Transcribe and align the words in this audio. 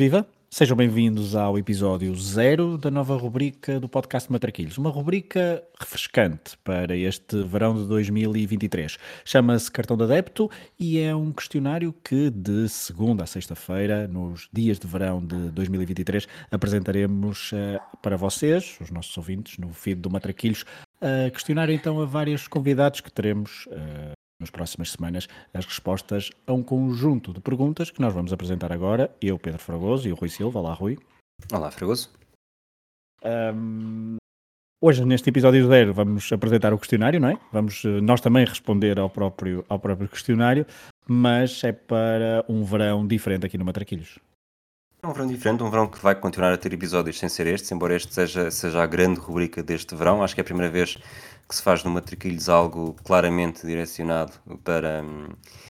Viva! 0.00 0.26
Sejam 0.48 0.74
bem-vindos 0.78 1.36
ao 1.36 1.58
episódio 1.58 2.16
zero 2.16 2.78
da 2.78 2.90
nova 2.90 3.18
rubrica 3.18 3.78
do 3.78 3.86
podcast 3.86 4.32
Matraquilhos. 4.32 4.78
Uma 4.78 4.88
rubrica 4.88 5.62
refrescante 5.78 6.56
para 6.64 6.96
este 6.96 7.42
verão 7.42 7.74
de 7.74 7.86
2023. 7.86 8.96
Chama-se 9.26 9.70
Cartão 9.70 9.98
de 9.98 10.04
Adepto 10.04 10.50
e 10.78 10.98
é 10.98 11.14
um 11.14 11.30
questionário 11.30 11.94
que 12.02 12.30
de 12.30 12.66
segunda 12.70 13.24
a 13.24 13.26
sexta-feira, 13.26 14.08
nos 14.08 14.48
dias 14.50 14.78
de 14.78 14.86
verão 14.86 15.22
de 15.22 15.50
2023, 15.50 16.26
apresentaremos 16.50 17.52
uh, 17.52 17.78
para 18.00 18.16
vocês, 18.16 18.78
os 18.80 18.90
nossos 18.90 19.14
ouvintes, 19.18 19.58
no 19.58 19.70
feed 19.74 20.00
do 20.00 20.08
Matraquilhos. 20.08 20.62
Uh, 20.96 21.30
questionário 21.30 21.74
então 21.74 22.00
a 22.00 22.06
vários 22.06 22.48
convidados 22.48 23.02
que 23.02 23.12
teremos 23.12 23.66
uh, 23.66 24.12
nas 24.40 24.50
próximas 24.50 24.90
semanas 24.90 25.28
as 25.52 25.66
respostas 25.66 26.30
a 26.46 26.52
um 26.52 26.62
conjunto 26.62 27.32
de 27.32 27.40
perguntas 27.40 27.90
que 27.90 28.00
nós 28.00 28.14
vamos 28.14 28.32
apresentar 28.32 28.72
agora. 28.72 29.14
Eu, 29.20 29.38
Pedro 29.38 29.60
Fragoso 29.60 30.08
e 30.08 30.12
o 30.12 30.16
Rui 30.16 30.30
Silva. 30.30 30.58
Olá, 30.58 30.72
Rui. 30.72 30.98
Olá, 31.52 31.70
Fragoso. 31.70 32.10
Um, 33.22 34.16
hoje, 34.80 35.04
neste 35.04 35.28
episódio 35.28 35.68
zero, 35.68 35.92
vamos 35.92 36.32
apresentar 36.32 36.72
o 36.72 36.78
questionário, 36.78 37.20
não 37.20 37.28
é? 37.28 37.38
Vamos 37.52 37.84
eh, 37.84 38.00
nós 38.00 38.20
também 38.20 38.44
responder 38.46 38.98
ao 38.98 39.10
próprio, 39.10 39.64
ao 39.68 39.78
próprio 39.78 40.08
questionário, 40.08 40.66
mas 41.06 41.62
é 41.62 41.72
para 41.72 42.44
um 42.48 42.64
verão 42.64 43.06
diferente 43.06 43.44
aqui 43.44 43.58
no 43.58 43.64
Matraquilhos. 43.64 44.18
É 45.02 45.06
um 45.06 45.14
verão 45.14 45.26
diferente, 45.26 45.62
um 45.62 45.70
verão 45.70 45.86
que 45.86 45.98
vai 45.98 46.14
continuar 46.14 46.52
a 46.52 46.58
ter 46.58 46.74
episódios 46.74 47.18
sem 47.18 47.26
ser 47.26 47.46
estes, 47.46 47.72
embora 47.72 47.96
este 47.96 48.12
seja, 48.12 48.50
seja 48.50 48.82
a 48.82 48.86
grande 48.86 49.18
rubrica 49.18 49.62
deste 49.62 49.94
verão. 49.94 50.22
Acho 50.22 50.34
que 50.34 50.40
é 50.40 50.42
a 50.42 50.44
primeira 50.44 50.70
vez 50.70 50.98
que 51.48 51.54
se 51.54 51.62
faz 51.62 51.82
no 51.82 51.90
Matriquilhos 51.90 52.50
algo 52.50 52.94
claramente 53.02 53.66
direcionado 53.66 54.32
para, 54.62 55.02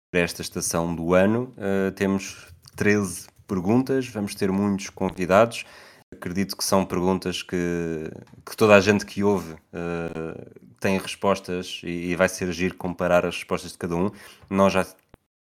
para 0.09 0.21
esta 0.21 0.41
estação 0.41 0.95
do 0.95 1.13
ano. 1.13 1.53
Uh, 1.55 1.91
temos 1.91 2.47
13 2.75 3.27
perguntas, 3.47 4.07
vamos 4.07 4.33
ter 4.33 4.51
muitos 4.51 4.89
convidados. 4.89 5.65
Acredito 6.11 6.57
que 6.57 6.63
são 6.63 6.83
perguntas 6.83 7.43
que, 7.43 8.09
que 8.43 8.57
toda 8.57 8.75
a 8.75 8.79
gente 8.79 9.05
que 9.05 9.23
ouve 9.23 9.53
uh, 9.53 10.61
tem 10.79 10.97
respostas 10.97 11.79
e, 11.83 12.11
e, 12.11 12.15
vai 12.15 12.27
ser 12.27 12.49
agir 12.49 12.73
comparar 12.73 13.23
as 13.23 13.35
respostas 13.35 13.71
de 13.73 13.77
cada 13.77 13.95
um. 13.95 14.09
Nós 14.49 14.73
já 14.73 14.83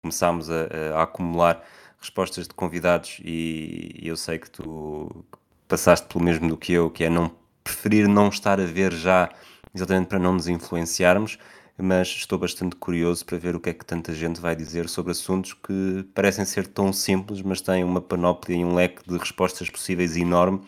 começámos 0.02 0.48
a, 0.50 0.66
a 0.94 1.02
acumular 1.02 1.62
respostas 2.06 2.46
de 2.46 2.54
convidados 2.54 3.20
e, 3.24 4.00
eu 4.02 4.16
sei 4.16 4.38
que 4.38 4.50
tu 4.50 5.24
passaste 5.68 6.06
pelo 6.06 6.24
mesmo 6.24 6.48
do 6.48 6.56
que 6.56 6.72
eu, 6.72 6.90
que 6.90 7.04
é 7.04 7.10
não 7.10 7.30
preferir 7.62 8.08
não 8.08 8.28
estar 8.28 8.60
a 8.60 8.64
ver 8.64 8.92
já, 8.92 9.28
exatamente 9.74 10.06
para 10.06 10.18
não 10.18 10.34
nos 10.34 10.46
influenciarmos, 10.46 11.38
mas 11.76 12.08
estou 12.08 12.38
bastante 12.38 12.76
curioso 12.76 13.24
para 13.26 13.36
ver 13.36 13.56
o 13.56 13.60
que 13.60 13.70
é 13.70 13.74
que 13.74 13.84
tanta 13.84 14.14
gente 14.14 14.40
vai 14.40 14.54
dizer 14.54 14.88
sobre 14.88 15.12
assuntos 15.12 15.52
que 15.52 16.06
parecem 16.14 16.44
ser 16.44 16.66
tão 16.66 16.92
simples, 16.92 17.42
mas 17.42 17.60
têm 17.60 17.84
uma 17.84 18.00
panóplia 18.00 18.56
e 18.56 18.64
um 18.64 18.74
leque 18.74 19.02
de 19.06 19.18
respostas 19.18 19.68
possíveis 19.68 20.16
enorme 20.16 20.60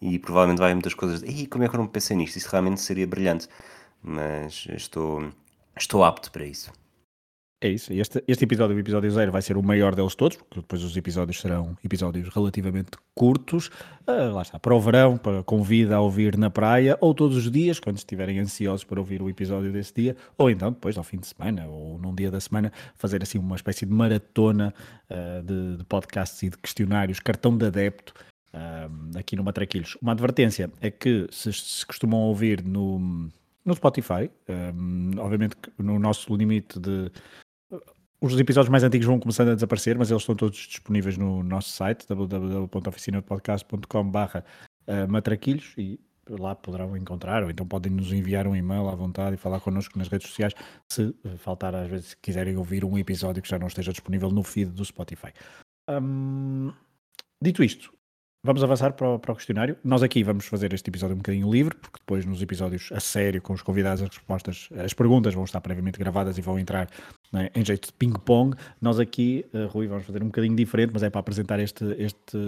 e 0.00 0.18
provavelmente 0.18 0.58
vai 0.58 0.72
muitas 0.72 0.94
coisas. 0.94 1.22
E 1.22 1.46
como 1.46 1.64
é 1.64 1.68
que 1.68 1.76
eu 1.76 1.80
não 1.80 1.86
pensei 1.86 2.16
nisto? 2.16 2.36
Isso 2.36 2.48
realmente 2.50 2.80
seria 2.80 3.06
brilhante. 3.06 3.48
Mas 4.02 4.66
estou, 4.70 5.30
estou 5.78 6.04
apto 6.04 6.30
para 6.32 6.44
isso. 6.44 6.72
É 7.58 7.68
isso. 7.68 7.90
Este, 7.90 8.22
este 8.28 8.44
episódio, 8.44 8.76
o 8.76 8.78
episódio 8.78 9.10
zero, 9.10 9.32
vai 9.32 9.40
ser 9.40 9.56
o 9.56 9.62
maior 9.62 9.94
deles 9.94 10.14
todos, 10.14 10.36
porque 10.36 10.60
depois 10.60 10.82
os 10.84 10.94
episódios 10.94 11.40
serão 11.40 11.74
episódios 11.82 12.28
relativamente 12.28 12.90
curtos. 13.14 13.70
Ah, 14.06 14.30
lá 14.30 14.42
está, 14.42 14.58
para 14.58 14.74
o 14.74 14.80
verão, 14.80 15.16
para 15.16 15.42
convida 15.42 15.96
a 15.96 16.00
ouvir 16.00 16.36
na 16.36 16.50
praia, 16.50 16.98
ou 17.00 17.14
todos 17.14 17.34
os 17.34 17.50
dias, 17.50 17.80
quando 17.80 17.96
estiverem 17.96 18.38
ansiosos 18.40 18.84
para 18.84 19.00
ouvir 19.00 19.22
o 19.22 19.30
episódio 19.30 19.72
desse 19.72 19.94
dia, 19.94 20.16
ou 20.36 20.50
então 20.50 20.70
depois 20.70 20.98
ao 20.98 21.04
fim 21.04 21.16
de 21.16 21.28
semana, 21.28 21.66
ou 21.66 21.98
num 21.98 22.14
dia 22.14 22.30
da 22.30 22.40
semana, 22.40 22.70
fazer 22.94 23.22
assim 23.22 23.38
uma 23.38 23.56
espécie 23.56 23.86
de 23.86 23.92
maratona 23.92 24.74
uh, 25.08 25.42
de, 25.42 25.78
de, 25.78 25.84
podcasts 25.84 26.42
e 26.42 26.50
de 26.50 26.58
questionários, 26.58 27.20
cartão 27.20 27.56
de 27.56 27.64
adepto. 27.64 28.12
Uh, 28.52 29.18
aqui 29.18 29.36
no 29.36 29.44
Matraquilhos. 29.44 29.98
Uma 30.00 30.12
advertência 30.12 30.70
é 30.80 30.90
que 30.90 31.26
se, 31.30 31.52
se 31.52 31.84
costumam 31.84 32.20
ouvir 32.20 32.64
no, 32.64 33.28
no 33.66 33.74
Spotify, 33.74 34.30
um, 34.48 35.10
obviamente 35.18 35.56
no 35.76 35.98
nosso 35.98 36.34
limite 36.34 36.78
de, 36.78 37.10
os 38.20 38.38
episódios 38.38 38.70
mais 38.70 38.82
antigos 38.82 39.06
vão 39.06 39.20
começando 39.20 39.50
a 39.50 39.54
desaparecer, 39.54 39.96
mas 39.98 40.10
eles 40.10 40.22
estão 40.22 40.34
todos 40.34 40.58
disponíveis 40.58 41.18
no 41.18 41.42
nosso 41.42 41.68
site 41.70 42.06
www.oficinadepodcast.com 42.08 44.10
barra 44.10 44.44
eh, 44.86 45.06
matraquilhos 45.06 45.74
e 45.76 46.00
lá 46.28 46.54
poderão 46.54 46.96
encontrar, 46.96 47.44
ou 47.44 47.50
então 47.50 47.66
podem 47.66 47.92
nos 47.92 48.12
enviar 48.12 48.46
um 48.46 48.56
e-mail 48.56 48.88
à 48.88 48.94
vontade 48.94 49.34
e 49.34 49.38
falar 49.38 49.60
connosco 49.60 49.98
nas 49.98 50.08
redes 50.08 50.28
sociais 50.28 50.54
se 50.88 51.14
eh, 51.24 51.36
faltar 51.36 51.74
às 51.74 51.88
vezes 51.88 52.06
se 52.08 52.16
quiserem 52.16 52.56
ouvir 52.56 52.84
um 52.84 52.98
episódio 52.98 53.42
que 53.42 53.48
já 53.48 53.58
não 53.58 53.66
esteja 53.66 53.92
disponível 53.92 54.30
no 54.30 54.42
feed 54.42 54.70
do 54.70 54.84
Spotify. 54.84 55.32
Um, 55.88 56.72
dito 57.40 57.62
isto, 57.62 57.96
Vamos 58.46 58.62
avançar 58.62 58.92
para 58.92 59.08
o, 59.08 59.18
para 59.18 59.32
o, 59.32 59.34
questionário. 59.34 59.76
Nós 59.82 60.04
aqui 60.04 60.22
vamos 60.22 60.46
fazer 60.46 60.72
este 60.72 60.88
episódio 60.88 61.14
um 61.14 61.18
bocadinho 61.18 61.50
livre, 61.50 61.74
porque 61.74 61.98
depois 61.98 62.24
nos 62.24 62.40
episódios 62.40 62.92
a 62.92 63.00
sério, 63.00 63.42
com 63.42 63.52
os 63.52 63.60
convidados, 63.60 64.02
as 64.02 64.08
respostas, 64.08 64.68
as 64.84 64.94
perguntas 64.94 65.34
vão 65.34 65.42
estar 65.42 65.60
previamente 65.60 65.98
gravadas 65.98 66.38
e 66.38 66.40
vão 66.40 66.56
entrar 66.56 66.88
né, 67.32 67.50
em 67.54 67.64
jeito 67.64 67.86
de 67.86 67.92
ping-pong. 67.92 68.56
Nós 68.80 68.98
aqui, 68.98 69.44
uh, 69.52 69.66
Rui, 69.68 69.86
vamos 69.86 70.04
fazer 70.04 70.22
um 70.22 70.26
bocadinho 70.26 70.56
diferente, 70.56 70.90
mas 70.92 71.02
é 71.02 71.10
para 71.10 71.20
apresentar 71.20 71.60
este, 71.60 71.84
este, 71.98 72.38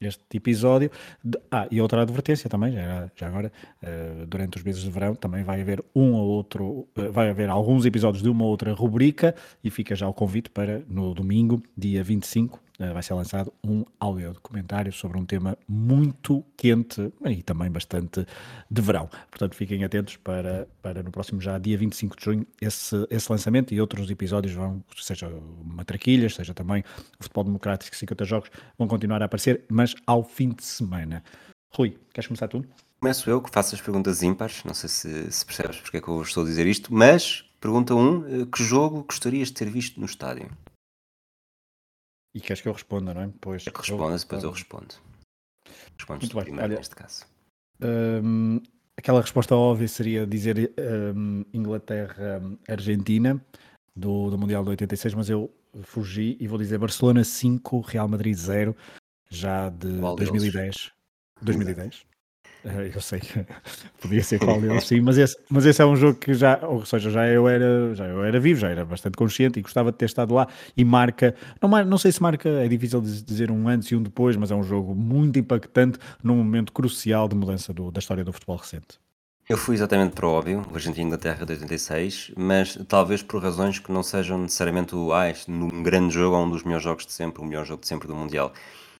este 0.00 0.22
episódio. 0.34 0.90
De, 1.22 1.38
ah, 1.50 1.66
e 1.70 1.80
outra 1.80 2.02
advertência 2.02 2.48
também, 2.48 2.72
já, 2.72 3.10
já 3.14 3.26
agora, 3.28 3.52
uh, 3.82 4.26
durante 4.26 4.58
os 4.58 4.62
meses 4.62 4.82
de 4.82 4.90
verão, 4.90 5.14
também 5.14 5.42
vai 5.42 5.60
haver 5.60 5.84
um 5.94 6.12
ou 6.14 6.28
outro, 6.28 6.88
uh, 6.96 7.12
vai 7.12 7.30
haver 7.30 7.48
alguns 7.48 7.84
episódios 7.84 8.22
de 8.22 8.28
uma 8.28 8.44
ou 8.44 8.50
outra 8.50 8.72
rubrica 8.72 9.34
e 9.62 9.70
fica 9.70 9.94
já 9.94 10.08
o 10.08 10.14
convite 10.14 10.50
para 10.50 10.82
no 10.88 11.14
domingo, 11.14 11.62
dia 11.76 12.02
25, 12.02 12.60
eh, 12.80 12.92
vai 12.92 13.02
ser 13.02 13.14
lançado 13.14 13.52
um 13.64 13.84
áudio 13.98 14.32
documentário 14.32 14.92
sobre 14.92 15.18
um 15.18 15.26
tema 15.26 15.58
muito 15.68 16.44
quente 16.56 17.12
e 17.26 17.42
também 17.42 17.68
bastante 17.70 18.24
de 18.70 18.82
verão. 18.82 19.10
Portanto, 19.30 19.56
fiquem 19.56 19.82
atentos 19.82 20.16
para, 20.16 20.68
para 20.80 21.02
no 21.02 21.10
próximo 21.10 21.40
já 21.40 21.58
dia 21.58 21.76
25 21.76 22.16
de 22.16 22.24
junho 22.24 22.46
esse, 22.60 22.94
esse 23.10 23.30
lançamento 23.32 23.74
e 23.74 23.80
outros 23.80 24.08
episódios 24.10 24.17
vão, 24.26 24.82
seja 24.96 25.30
Matraquilhas, 25.64 26.34
seja 26.34 26.54
também 26.54 26.82
o 27.18 27.22
Futebol 27.22 27.44
Democrático 27.44 27.96
50 27.96 28.24
Jogos, 28.24 28.50
vão 28.76 28.88
continuar 28.88 29.22
a 29.22 29.26
aparecer, 29.26 29.64
mas 29.68 29.94
ao 30.06 30.22
fim 30.22 30.50
de 30.50 30.64
semana. 30.64 31.22
Rui, 31.70 31.98
queres 32.12 32.26
começar 32.26 32.48
tu? 32.48 32.64
Começo 33.00 33.30
eu, 33.30 33.40
que 33.40 33.50
faço 33.50 33.74
as 33.74 33.80
perguntas 33.80 34.22
ímpares, 34.22 34.64
não 34.64 34.74
sei 34.74 34.88
se, 34.88 35.30
se 35.30 35.46
percebes 35.46 35.80
porque 35.80 35.98
é 35.98 36.00
que 36.00 36.08
eu 36.08 36.20
estou 36.22 36.42
a 36.42 36.46
dizer 36.46 36.66
isto, 36.66 36.92
mas 36.92 37.42
pergunta 37.60 37.94
1, 37.94 37.98
um, 37.98 38.42
eh, 38.42 38.46
que 38.46 38.62
jogo 38.62 39.04
gostarias 39.04 39.48
de 39.48 39.54
ter 39.54 39.70
visto 39.70 40.00
no 40.00 40.06
estádio? 40.06 40.50
E 42.34 42.40
queres 42.40 42.60
que 42.60 42.68
eu 42.68 42.72
responda, 42.72 43.14
não 43.14 43.22
é? 43.22 43.30
Pois, 43.40 43.66
é 43.66 43.70
que 43.70 43.78
respondas, 43.78 44.22
depois 44.22 44.42
eu 44.42 44.50
respondo. 44.50 44.94
Respondes 45.96 46.32
Muito 46.32 46.44
bem. 46.44 46.60
Olha, 46.60 46.76
neste 46.76 46.94
caso. 46.94 47.24
Um, 47.80 48.60
aquela 48.96 49.20
resposta 49.20 49.54
óbvia 49.54 49.88
seria 49.88 50.26
dizer 50.26 50.72
um, 51.14 51.44
Inglaterra-Argentina 51.52 53.40
do, 53.98 54.30
do 54.30 54.38
Mundial 54.38 54.62
de 54.62 54.70
86, 54.70 55.14
mas 55.14 55.28
eu 55.28 55.50
fugi 55.82 56.36
e 56.40 56.46
vou 56.46 56.58
dizer 56.58 56.78
Barcelona 56.78 57.24
5, 57.24 57.80
Real 57.80 58.08
Madrid 58.08 58.34
0, 58.34 58.74
já 59.28 59.68
de 59.68 59.98
Qual 59.98 60.16
2010. 60.16 60.92
2010. 61.42 62.06
Eh, 62.64 62.90
eu 62.94 63.00
sei 63.00 63.20
que 63.20 63.46
podia 64.00 64.22
ser 64.22 64.38
qual 64.38 64.60
deles, 64.60 64.84
sim, 64.84 65.00
mas 65.00 65.16
esse, 65.16 65.36
mas 65.48 65.64
esse 65.64 65.80
é 65.80 65.86
um 65.86 65.94
jogo 65.94 66.18
que 66.18 66.34
já, 66.34 66.58
ou 66.66 66.84
seja, 66.84 67.10
já 67.10 67.26
eu 67.28 67.48
era, 67.48 67.94
já 67.94 68.06
eu 68.06 68.24
era 68.24 68.40
vivo, 68.40 68.58
já 68.58 68.68
era 68.68 68.84
bastante 68.84 69.16
consciente 69.16 69.58
e 69.58 69.62
gostava 69.62 69.92
de 69.92 69.98
ter 69.98 70.06
estado 70.06 70.34
lá 70.34 70.48
e 70.76 70.84
marca, 70.84 71.34
não, 71.62 71.68
não 71.84 71.98
sei 71.98 72.10
se 72.10 72.20
marca, 72.20 72.48
é 72.48 72.66
difícil 72.66 73.00
dizer 73.00 73.50
um 73.50 73.68
antes 73.68 73.88
e 73.90 73.96
um 73.96 74.02
depois, 74.02 74.36
mas 74.36 74.50
é 74.50 74.56
um 74.56 74.62
jogo 74.62 74.94
muito 74.94 75.38
impactante 75.38 75.98
num 76.22 76.36
momento 76.36 76.72
crucial 76.72 77.28
de 77.28 77.36
mudança 77.36 77.72
do, 77.72 77.90
da 77.92 78.00
história 78.00 78.24
do 78.24 78.32
futebol 78.32 78.56
recente. 78.56 78.98
Eu 79.48 79.56
fui 79.56 79.74
exatamente 79.76 80.14
para 80.14 80.26
o 80.26 80.30
óbvio, 80.30 80.62
o 80.70 80.74
Argentina-Inglaterra 80.74 81.46
de 81.46 81.52
86, 81.52 82.32
mas 82.36 82.78
talvez 82.86 83.22
por 83.22 83.42
razões 83.42 83.78
que 83.78 83.90
não 83.90 84.02
sejam 84.02 84.36
necessariamente 84.36 84.94
o 84.94 85.10
ah, 85.10 85.30
este, 85.30 85.50
num 85.50 85.82
grande 85.82 86.12
jogo 86.12 86.36
ou 86.36 86.44
um 86.44 86.50
dos 86.50 86.64
melhores 86.64 86.84
jogos 86.84 87.06
de 87.06 87.12
sempre, 87.12 87.40
o 87.40 87.46
melhor 87.46 87.64
jogo 87.64 87.80
de 87.80 87.88
sempre 87.88 88.06
do 88.06 88.14
Mundial. 88.14 88.52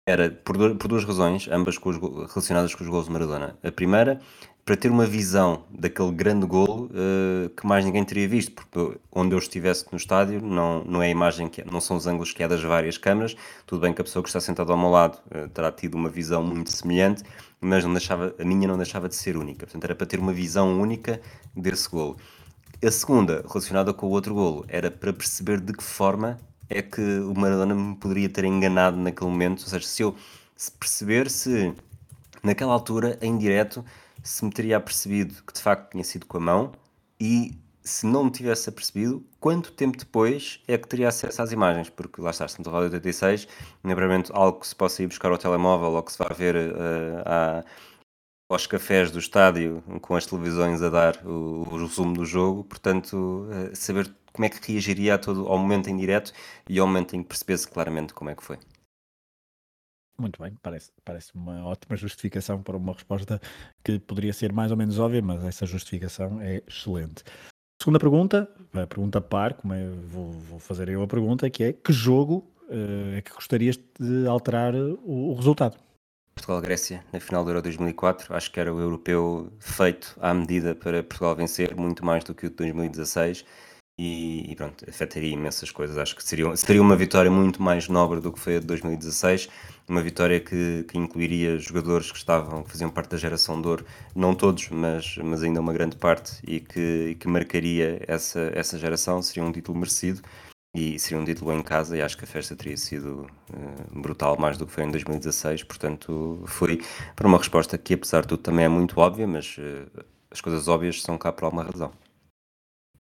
Era 0.06 0.31
por, 0.31 0.56
por 0.77 0.89
duas 0.89 1.05
razões, 1.05 1.49
ambas 1.53 1.77
com 1.77 1.91
os, 1.91 1.99
relacionadas 2.33 2.75
com 2.75 2.83
os 2.83 2.89
gols 2.89 3.05
de 3.05 3.12
Maradona. 3.12 3.59
A 3.62 3.71
primeira, 3.71 4.23
para 4.69 4.76
ter 4.76 4.91
uma 4.91 5.06
visão 5.06 5.65
daquele 5.70 6.12
grande 6.12 6.44
golo 6.44 6.91
uh, 6.93 7.49
que 7.56 7.67
mais 7.67 7.87
ninguém 7.87 8.05
teria 8.05 8.29
visto, 8.29 8.53
porque 8.53 8.99
onde 9.11 9.35
eu 9.35 9.38
estivesse 9.38 9.87
no 9.91 9.97
estádio 9.97 10.43
não, 10.43 10.85
não 10.85 11.03
é 11.03 11.06
a 11.06 11.09
imagem 11.09 11.49
que 11.49 11.62
é, 11.62 11.65
não 11.65 11.81
são 11.81 11.97
os 11.97 12.06
ângulos 12.06 12.32
que 12.32 12.43
é 12.43 12.49
das 12.49 12.62
várias 12.62 12.99
câmaras. 12.99 13.35
Tudo 13.65 13.81
bem 13.81 13.94
que 13.94 14.03
a 14.03 14.05
pessoa 14.05 14.23
que 14.23 14.29
está 14.29 14.41
sentada 14.41 14.70
ao 14.70 14.76
meu 14.76 14.91
lado 14.91 15.19
uh, 15.35 15.49
terá 15.49 15.73
tido 15.73 15.94
uma 15.94 16.11
visão 16.11 16.43
muito 16.43 16.70
semelhante, 16.70 17.23
mas 17.59 17.82
não 17.82 17.94
deixava, 17.94 18.35
a 18.38 18.44
minha 18.44 18.69
não 18.69 18.76
deixava 18.76 19.09
de 19.09 19.15
ser 19.15 19.38
única. 19.38 19.65
Portanto, 19.65 19.85
era 19.85 19.94
para 19.94 20.06
ter 20.06 20.20
uma 20.20 20.35
visão 20.35 20.79
única 20.79 21.19
desse 21.56 21.88
golo. 21.88 22.19
A 22.85 22.91
segunda, 22.91 23.43
relacionada 23.49 23.94
com 23.94 24.06
o 24.06 24.11
outro 24.11 24.35
golo, 24.35 24.67
era 24.69 24.91
para 24.91 25.14
perceber 25.14 25.62
de 25.62 25.73
que 25.73 25.82
forma 25.82 26.37
é 26.69 26.82
que 26.82 27.00
o 27.21 27.32
Maradona 27.35 27.75
me 27.75 27.97
poderia 27.97 28.29
ter 28.29 28.44
enganado 28.44 28.99
naquele 28.99 29.31
momento. 29.31 29.62
Ou 29.62 29.67
seja, 29.67 29.87
se 29.87 30.03
eu 30.03 30.14
se 30.55 30.71
perceber 30.73 31.31
se 31.31 31.73
naquela 32.43 32.75
altura, 32.75 33.19
em 33.23 33.38
direto, 33.38 33.82
se 34.23 34.44
me 34.44 34.50
teria 34.50 34.76
apercebido 34.76 35.43
que 35.43 35.53
de 35.53 35.61
facto 35.61 35.91
tinha 35.93 36.05
sido 36.05 36.26
com 36.26 36.38
a 36.38 36.41
mão 36.41 36.73
e 37.20 37.59
se 37.88 38.06
não 38.06 38.25
me 38.25 38.31
tivesse 38.31 38.69
apercebido, 38.69 39.25
quanto 39.41 39.73
tempo 39.73 39.97
depois 39.97 40.61
é 40.69 40.76
que 40.76 40.87
teria 40.87 41.09
acesso 41.09 41.41
às 41.41 41.53
imagens? 41.53 41.88
Porque 41.88 42.20
lá 42.20 42.31
está, 42.31 42.44
estamos 42.44 42.69
a 42.69 42.70
falar 42.70 42.88
de 42.88 42.94
86, 42.94 43.49
não 43.82 43.91
é 43.91 43.94
provavelmente 43.94 44.31
algo 44.35 44.61
que 44.61 44.69
se 44.69 44.76
possa 44.76 45.03
ir 45.03 45.06
buscar 45.06 45.31
ao 45.31 45.38
telemóvel 45.38 45.93
ou 45.93 46.03
que 46.03 46.12
se 46.12 46.19
vá 46.19 46.29
ver 46.29 46.55
uh, 46.55 47.23
à, 47.25 47.65
aos 48.50 48.67
cafés 48.67 49.11
do 49.11 49.19
estádio 49.19 49.82
com 50.03 50.15
as 50.15 50.26
televisões 50.26 50.82
a 50.82 50.91
dar 50.91 51.17
o, 51.25 51.67
o 51.71 51.76
resumo 51.79 52.14
do 52.14 52.26
jogo, 52.26 52.64
portanto, 52.64 53.49
uh, 53.49 53.75
saber 53.75 54.12
como 54.32 54.44
é 54.44 54.49
que 54.50 54.73
reagiria 54.73 55.14
a 55.14 55.19
todo, 55.19 55.47
ao 55.49 55.59
momento 55.59 55.88
em 55.88 55.97
direto 55.97 56.32
e 56.69 56.79
ao 56.79 56.87
momento 56.87 57.17
em 57.17 57.23
que 57.23 57.29
percebesse 57.29 57.67
claramente 57.67 58.12
como 58.12 58.31
é 58.31 58.35
que 58.35 58.44
foi. 58.44 58.59
Muito 60.20 60.43
bem, 60.43 60.53
parece, 60.61 60.91
parece 61.05 61.32
uma 61.35 61.65
ótima 61.65 61.97
justificação 61.97 62.61
para 62.61 62.76
uma 62.76 62.93
resposta 62.93 63.41
que 63.85 64.00
poderia 64.00 64.32
ser 64.32 64.53
mais 64.53 64.73
ou 64.73 64.76
menos 64.76 64.99
óbvia, 64.99 65.23
mas 65.23 65.44
essa 65.44 65.65
justificação 65.65 66.41
é 66.41 66.61
excelente. 66.67 67.23
Segunda 67.81 68.00
pergunta, 68.00 68.50
a 68.75 68.87
pergunta 68.87 69.20
par, 69.20 69.55
como 69.55 69.75
é, 69.75 69.88
vou, 69.88 70.32
vou 70.32 70.59
fazer 70.59 70.88
eu 70.88 71.03
a 71.03 71.06
pergunta, 71.06 71.49
que 71.49 71.62
é 71.62 71.73
que 71.73 71.93
jogo 71.93 72.44
uh, 72.69 73.17
é 73.17 73.23
que 73.23 73.32
gostarias 73.32 73.79
de 73.99 74.26
alterar 74.26 74.75
o, 74.75 75.31
o 75.31 75.35
resultado? 75.35 75.79
Portugal-Grécia, 76.35 77.05
na 77.12 77.21
final 77.21 77.44
do 77.44 77.50
Euro 77.50 77.62
2004, 77.62 78.35
acho 78.35 78.50
que 78.50 78.59
era 78.59 78.75
o 78.75 78.81
europeu 78.81 79.53
feito 79.61 80.17
à 80.21 80.35
medida 80.35 80.75
para 80.75 81.03
Portugal 81.03 81.37
vencer, 81.37 81.76
muito 81.76 82.05
mais 82.05 82.25
do 82.25 82.35
que 82.35 82.47
o 82.47 82.50
de 82.50 82.56
2016 82.56 83.44
e, 83.99 84.53
e, 84.53 84.55
pronto, 84.55 84.85
afetaria 84.89 85.33
imensas 85.33 85.73
coisas. 85.73 85.99
Acho 85.99 86.15
que 86.15 86.23
seria, 86.23 86.55
seria 86.56 86.81
uma 86.81 86.95
vitória 86.95 87.31
muito 87.31 87.61
mais 87.61 87.89
nobre 87.89 88.21
do 88.21 88.33
que 88.33 88.39
foi 88.39 88.56
a 88.56 88.61
de 88.61 88.67
2016, 88.67 89.49
uma 89.89 90.00
vitória 90.00 90.39
que, 90.39 90.85
que 90.89 90.97
incluiria 90.97 91.59
jogadores 91.59 92.12
que 92.12 92.19
estavam, 92.19 92.62
que 92.62 92.71
faziam 92.71 92.91
parte 92.91 93.11
da 93.11 93.17
geração 93.17 93.61
de 93.61 93.67
ouro, 93.67 93.85
não 94.15 94.35
todos, 94.35 94.69
mas, 94.69 95.17
mas 95.19 95.43
ainda 95.43 95.61
uma 95.61 95.73
grande 95.73 95.97
parte, 95.97 96.39
e 96.47 96.61
que, 96.61 97.17
que 97.19 97.27
marcaria 97.27 98.00
essa, 98.06 98.53
essa 98.55 98.79
geração. 98.79 99.21
Seria 99.21 99.43
um 99.43 99.50
título 99.50 99.77
merecido 99.77 100.23
e 100.77 100.97
seria 100.99 101.19
um 101.19 101.25
título 101.25 101.53
em 101.53 101.62
casa. 101.62 101.97
E 101.97 102.03
acho 102.03 102.17
que 102.17 102.25
a 102.25 102.29
festa 102.29 102.55
teria 102.55 102.77
sido 102.77 103.27
uh, 103.53 104.00
brutal, 104.00 104.39
mais 104.39 104.56
do 104.56 104.65
que 104.65 104.73
foi 104.73 104.85
em 104.85 104.91
2016. 104.93 105.65
Portanto, 105.65 106.45
foi 106.47 106.81
para 107.17 107.27
uma 107.27 107.39
resposta 107.39 107.77
que, 107.77 107.95
apesar 107.95 108.21
de 108.21 108.29
tudo, 108.29 108.43
também 108.45 108.65
é 108.65 108.69
muito 108.69 109.00
óbvia, 109.00 109.27
mas 109.27 109.56
uh, 109.59 110.05
as 110.31 110.41
coisas 110.41 110.69
óbvias 110.69 111.03
são 111.03 111.19
cá 111.19 111.33
por 111.33 111.47
alguma 111.47 111.65
razão. 111.65 111.91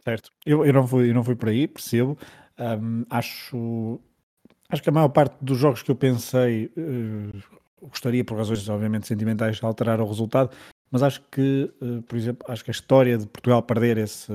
Certo. 0.03 0.31
Eu, 0.45 0.65
eu, 0.65 0.73
não, 0.73 0.87
fui, 0.87 1.09
eu 1.09 1.13
não 1.13 1.23
fui 1.23 1.35
por 1.35 1.49
aí, 1.49 1.67
percebo. 1.67 2.17
Um, 2.59 3.05
acho, 3.09 3.99
acho 4.69 4.81
que 4.81 4.89
a 4.89 4.91
maior 4.91 5.09
parte 5.09 5.35
dos 5.41 5.57
jogos 5.57 5.83
que 5.83 5.91
eu 5.91 5.95
pensei 5.95 6.71
uh, 6.77 7.87
gostaria, 7.87 8.23
por 8.23 8.37
razões 8.37 8.67
obviamente 8.69 9.07
sentimentais, 9.07 9.57
de 9.57 9.65
alterar 9.65 9.99
o 10.01 10.07
resultado, 10.07 10.55
mas 10.89 11.03
acho 11.03 11.21
que, 11.31 11.71
uh, 11.81 12.01
por 12.03 12.17
exemplo, 12.17 12.45
acho 12.49 12.63
que 12.63 12.71
a 12.71 12.73
história 12.73 13.17
de 13.17 13.27
Portugal 13.27 13.61
perder 13.63 13.97
esse, 13.97 14.33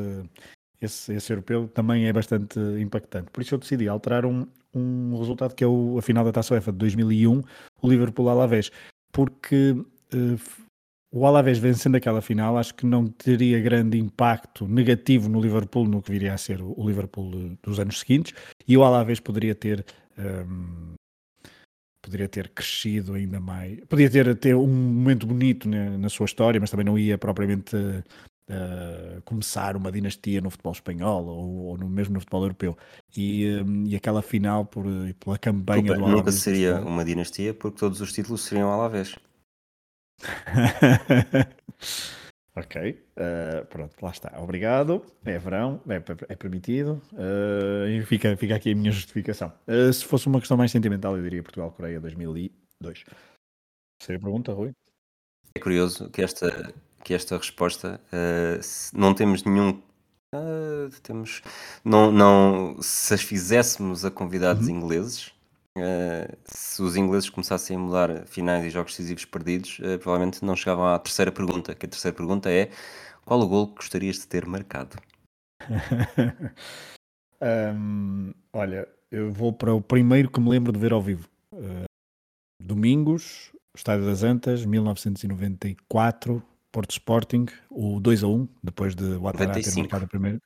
esse, 0.80 1.14
esse 1.14 1.32
europeu 1.32 1.69
também 1.69 2.06
é 2.06 2.12
bastante 2.12 2.58
impactante. 2.80 3.30
Por 3.30 3.42
isso 3.42 3.54
eu 3.54 3.58
decidi 3.58 3.88
alterar 3.88 4.24
um, 4.24 4.46
um 4.74 5.19
resultado 5.19 5.54
que 5.54 5.64
é 5.64 5.66
o, 5.66 5.98
a 5.98 6.02
final 6.02 6.24
da 6.24 6.32
Taça 6.32 6.54
UEFA 6.54 6.72
de 6.72 6.78
2001, 6.78 7.42
o 7.82 7.88
Liverpool-Alavés, 7.88 8.70
porque 9.12 9.70
uh, 9.70 10.65
o 11.16 11.24
Alavés 11.24 11.58
vencendo 11.58 11.94
aquela 11.96 12.20
final, 12.20 12.58
acho 12.58 12.74
que 12.74 12.84
não 12.84 13.06
teria 13.06 13.58
grande 13.58 13.98
impacto 13.98 14.68
negativo 14.68 15.30
no 15.30 15.40
Liverpool, 15.40 15.88
no 15.88 16.02
que 16.02 16.12
viria 16.12 16.34
a 16.34 16.38
ser 16.38 16.60
o 16.60 16.86
Liverpool 16.86 17.56
dos 17.62 17.80
anos 17.80 18.00
seguintes, 18.00 18.34
e 18.68 18.76
o 18.76 18.84
Alavés 18.84 19.18
poderia 19.18 19.54
ter 19.54 19.82
um, 20.18 20.94
poderia 22.02 22.28
ter 22.28 22.50
crescido 22.50 23.14
ainda 23.14 23.40
mais, 23.40 23.80
podia 23.88 24.10
ter, 24.10 24.34
ter 24.36 24.54
um 24.54 24.66
momento 24.66 25.26
bonito 25.26 25.66
na, 25.66 25.96
na 25.96 26.08
sua 26.10 26.26
história, 26.26 26.60
mas 26.60 26.70
também 26.70 26.84
não 26.84 26.98
ia 26.98 27.16
propriamente 27.16 27.74
uh, 27.76 29.22
começar 29.24 29.74
uma 29.74 29.90
dinastia 29.90 30.42
no 30.42 30.50
futebol 30.50 30.72
espanhol 30.72 31.24
ou, 31.24 31.66
ou, 31.66 31.78
no, 31.78 31.88
mesmo 31.88 32.12
no 32.12 32.20
futebol 32.20 32.42
europeu. 32.42 32.76
E, 33.16 33.62
um, 33.66 33.86
e 33.86 33.96
aquela 33.96 34.20
final 34.20 34.66
por, 34.66 34.84
pela 35.19 35.38
campanha 35.38 35.82
Desculpa, 35.82 36.00
do 36.00 36.04
Alavés. 36.04 36.19
Nunca 36.19 36.32
seria 36.32 36.80
uma 36.80 37.04
dinastia 37.06 37.54
porque 37.54 37.78
todos 37.78 38.02
os 38.02 38.12
títulos 38.12 38.42
seriam 38.42 38.70
Alavés. 38.70 39.16
ok, 42.56 43.04
uh, 43.16 43.66
pronto, 43.66 43.94
lá 44.00 44.10
está. 44.10 44.32
Obrigado. 44.40 45.04
É 45.24 45.38
verão, 45.38 45.80
é, 45.88 45.96
é 46.28 46.36
permitido. 46.36 47.02
Uh, 47.12 48.04
fica, 48.06 48.36
fica 48.36 48.56
aqui 48.56 48.72
a 48.72 48.74
minha 48.74 48.92
justificação. 48.92 49.52
Uh, 49.66 49.92
se 49.92 50.04
fosse 50.04 50.26
uma 50.26 50.38
questão 50.38 50.56
mais 50.56 50.70
sentimental, 50.70 51.16
eu 51.16 51.22
diria 51.22 51.42
Portugal-Coreia 51.42 52.00
2002. 52.00 53.04
Seria 54.02 54.20
pergunta, 54.20 54.52
Rui? 54.52 54.72
É 55.54 55.60
curioso 55.60 56.10
que 56.10 56.22
esta, 56.22 56.74
que 57.02 57.14
esta 57.14 57.38
resposta 57.38 57.98
não 58.92 59.14
temos 59.14 59.42
nenhum. 59.42 59.82
temos, 61.02 61.40
não, 61.82 62.12
não, 62.12 62.76
se 62.82 63.14
as 63.14 63.22
fizéssemos 63.22 64.04
a 64.04 64.10
convidados 64.10 64.69
uhum. 64.69 64.76
ingleses, 64.76 65.32
Uh, 65.76 66.34
se 66.44 66.81
os 66.81 66.96
ingleses 66.96 67.28
começassem 67.28 67.76
a 67.76 67.78
mudar 67.78 68.26
finais 68.26 68.64
e 68.64 68.70
jogos 68.70 68.93
decisivos 68.93 69.26
perdidos, 69.26 69.78
uh, 69.81 69.99
provavelmente 69.99 70.43
não 70.43 70.56
chegavam 70.56 70.87
à 70.87 70.99
terceira 70.99 71.31
pergunta, 71.31 71.75
que 71.75 71.84
a 71.84 71.88
terceira 71.88 72.17
pergunta 72.17 72.50
é 72.50 72.70
qual 73.26 73.40
o 73.40 73.46
gol 73.46 73.69
que 73.69 73.75
gostarias 73.76 74.17
de 74.17 74.26
ter 74.26 74.46
marcado? 74.46 74.96
um, 77.76 78.32
olha, 78.52 78.88
eu 79.11 79.31
vou 79.31 79.52
para 79.52 79.75
o 79.75 79.82
primeiro 79.82 80.31
que 80.31 80.40
me 80.40 80.49
lembro 80.49 80.73
de 80.73 80.78
ver 80.78 80.93
ao 80.93 81.02
vivo. 81.02 81.28
Uh, 81.52 81.84
domingos, 82.62 83.52
Estádio 83.76 84.06
das 84.06 84.22
Antas, 84.22 84.64
1994, 84.64 86.43
Porto 86.72 86.90
Sporting, 86.93 87.46
o 87.69 88.00
2 88.00 88.22
a 88.25 88.29
1, 88.29 88.49
depois 88.62 88.94
de 88.94 89.05
o 89.05 89.22
Ouattara 89.22 89.61
ter 89.61 89.76
marcado 89.76 90.05
a 90.05 90.08
primeira. 90.08 90.40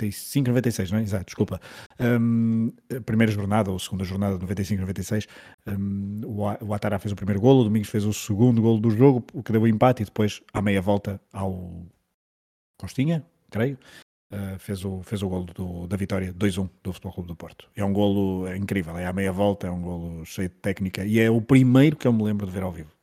95, 0.00 0.48
96, 0.48 0.90
não 0.90 0.98
é? 0.98 1.02
Exato, 1.02 1.24
desculpa. 1.26 1.60
Um, 2.00 2.72
primeira 3.06 3.32
jornada, 3.32 3.70
ou 3.70 3.78
segunda 3.78 4.04
jornada, 4.04 4.38
95, 4.38 4.80
96, 4.80 5.26
um, 5.68 6.20
o 6.60 6.74
Atara 6.74 6.98
fez 6.98 7.12
o 7.12 7.16
primeiro 7.16 7.40
golo, 7.40 7.60
o 7.60 7.64
Domingos 7.64 7.88
fez 7.88 8.04
o 8.04 8.12
segundo 8.12 8.60
golo 8.60 8.80
do 8.80 8.90
jogo, 8.90 9.24
o 9.32 9.42
que 9.42 9.52
deu 9.52 9.62
o 9.62 9.68
empate, 9.68 10.02
e 10.02 10.04
depois, 10.04 10.42
à 10.52 10.60
meia 10.60 10.82
volta, 10.82 11.20
ao 11.32 11.86
Costinha, 12.78 13.24
creio, 13.50 13.78
uh, 14.32 14.58
fez, 14.58 14.84
o, 14.84 15.02
fez 15.02 15.22
o 15.22 15.28
golo 15.28 15.44
do, 15.46 15.86
da 15.86 15.96
vitória 15.96 16.32
2-1 16.34 16.68
do 16.82 16.92
Futebol 16.92 17.12
Clube 17.12 17.28
do 17.28 17.36
Porto. 17.36 17.70
É 17.76 17.84
um 17.84 17.92
golo 17.92 18.52
incrível, 18.54 18.96
é 18.98 19.06
à 19.06 19.12
meia 19.12 19.32
volta, 19.32 19.68
é 19.68 19.70
um 19.70 19.80
golo 19.80 20.24
cheio 20.24 20.48
de 20.48 20.56
técnica, 20.56 21.04
e 21.04 21.20
é 21.20 21.30
o 21.30 21.40
primeiro 21.40 21.96
que 21.96 22.06
eu 22.06 22.12
me 22.12 22.24
lembro 22.24 22.46
de 22.46 22.52
ver 22.52 22.62
ao 22.62 22.72
vivo. 22.72 22.93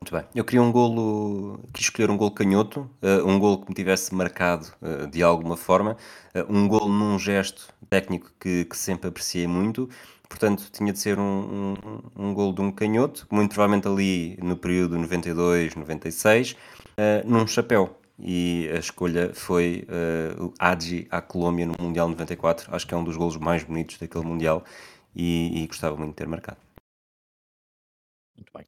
Muito 0.00 0.12
bem. 0.12 0.24
Eu 0.34 0.44
queria 0.44 0.62
um 0.62 0.70
golo, 0.70 1.58
quis 1.72 1.86
escolher 1.86 2.10
um 2.10 2.16
golo 2.16 2.30
canhoto, 2.30 2.88
uh, 3.02 3.26
um 3.26 3.38
golo 3.38 3.62
que 3.62 3.68
me 3.70 3.74
tivesse 3.74 4.14
marcado 4.14 4.66
uh, 4.82 5.06
de 5.06 5.22
alguma 5.22 5.56
forma, 5.56 5.96
uh, 6.34 6.52
um 6.52 6.68
golo 6.68 6.88
num 6.88 7.18
gesto 7.18 7.72
técnico 7.88 8.30
que, 8.38 8.66
que, 8.66 8.76
sempre 8.76 9.08
apreciei 9.08 9.46
muito. 9.46 9.88
Portanto, 10.28 10.68
tinha 10.70 10.92
de 10.92 10.98
ser 10.98 11.18
um, 11.18 11.74
um, 12.16 12.28
um 12.28 12.34
golo 12.34 12.52
de 12.52 12.60
um 12.60 12.70
canhoto, 12.70 13.26
muito 13.30 13.54
provavelmente 13.54 13.88
ali 13.88 14.36
no 14.42 14.56
período 14.56 14.98
92, 14.98 15.74
96, 15.76 16.56
num 17.24 17.46
chapéu. 17.46 17.96
E 18.18 18.68
a 18.74 18.78
escolha 18.78 19.32
foi 19.34 19.86
o 20.40 20.52
Agi 20.58 21.06
à 21.10 21.20
Colômbia 21.20 21.66
no 21.66 21.74
Mundial 21.80 22.08
94. 22.08 22.74
Acho 22.74 22.86
que 22.86 22.94
é 22.94 22.96
um 22.96 23.04
dos 23.04 23.16
golos 23.16 23.36
mais 23.36 23.62
bonitos 23.62 23.98
daquele 23.98 24.24
Mundial 24.24 24.64
e, 25.14 25.62
e 25.62 25.66
gostava 25.68 25.96
muito 25.96 26.10
de 26.10 26.16
ter 26.16 26.26
marcado. 26.26 26.58
Muito 28.36 28.52
bem. 28.52 28.66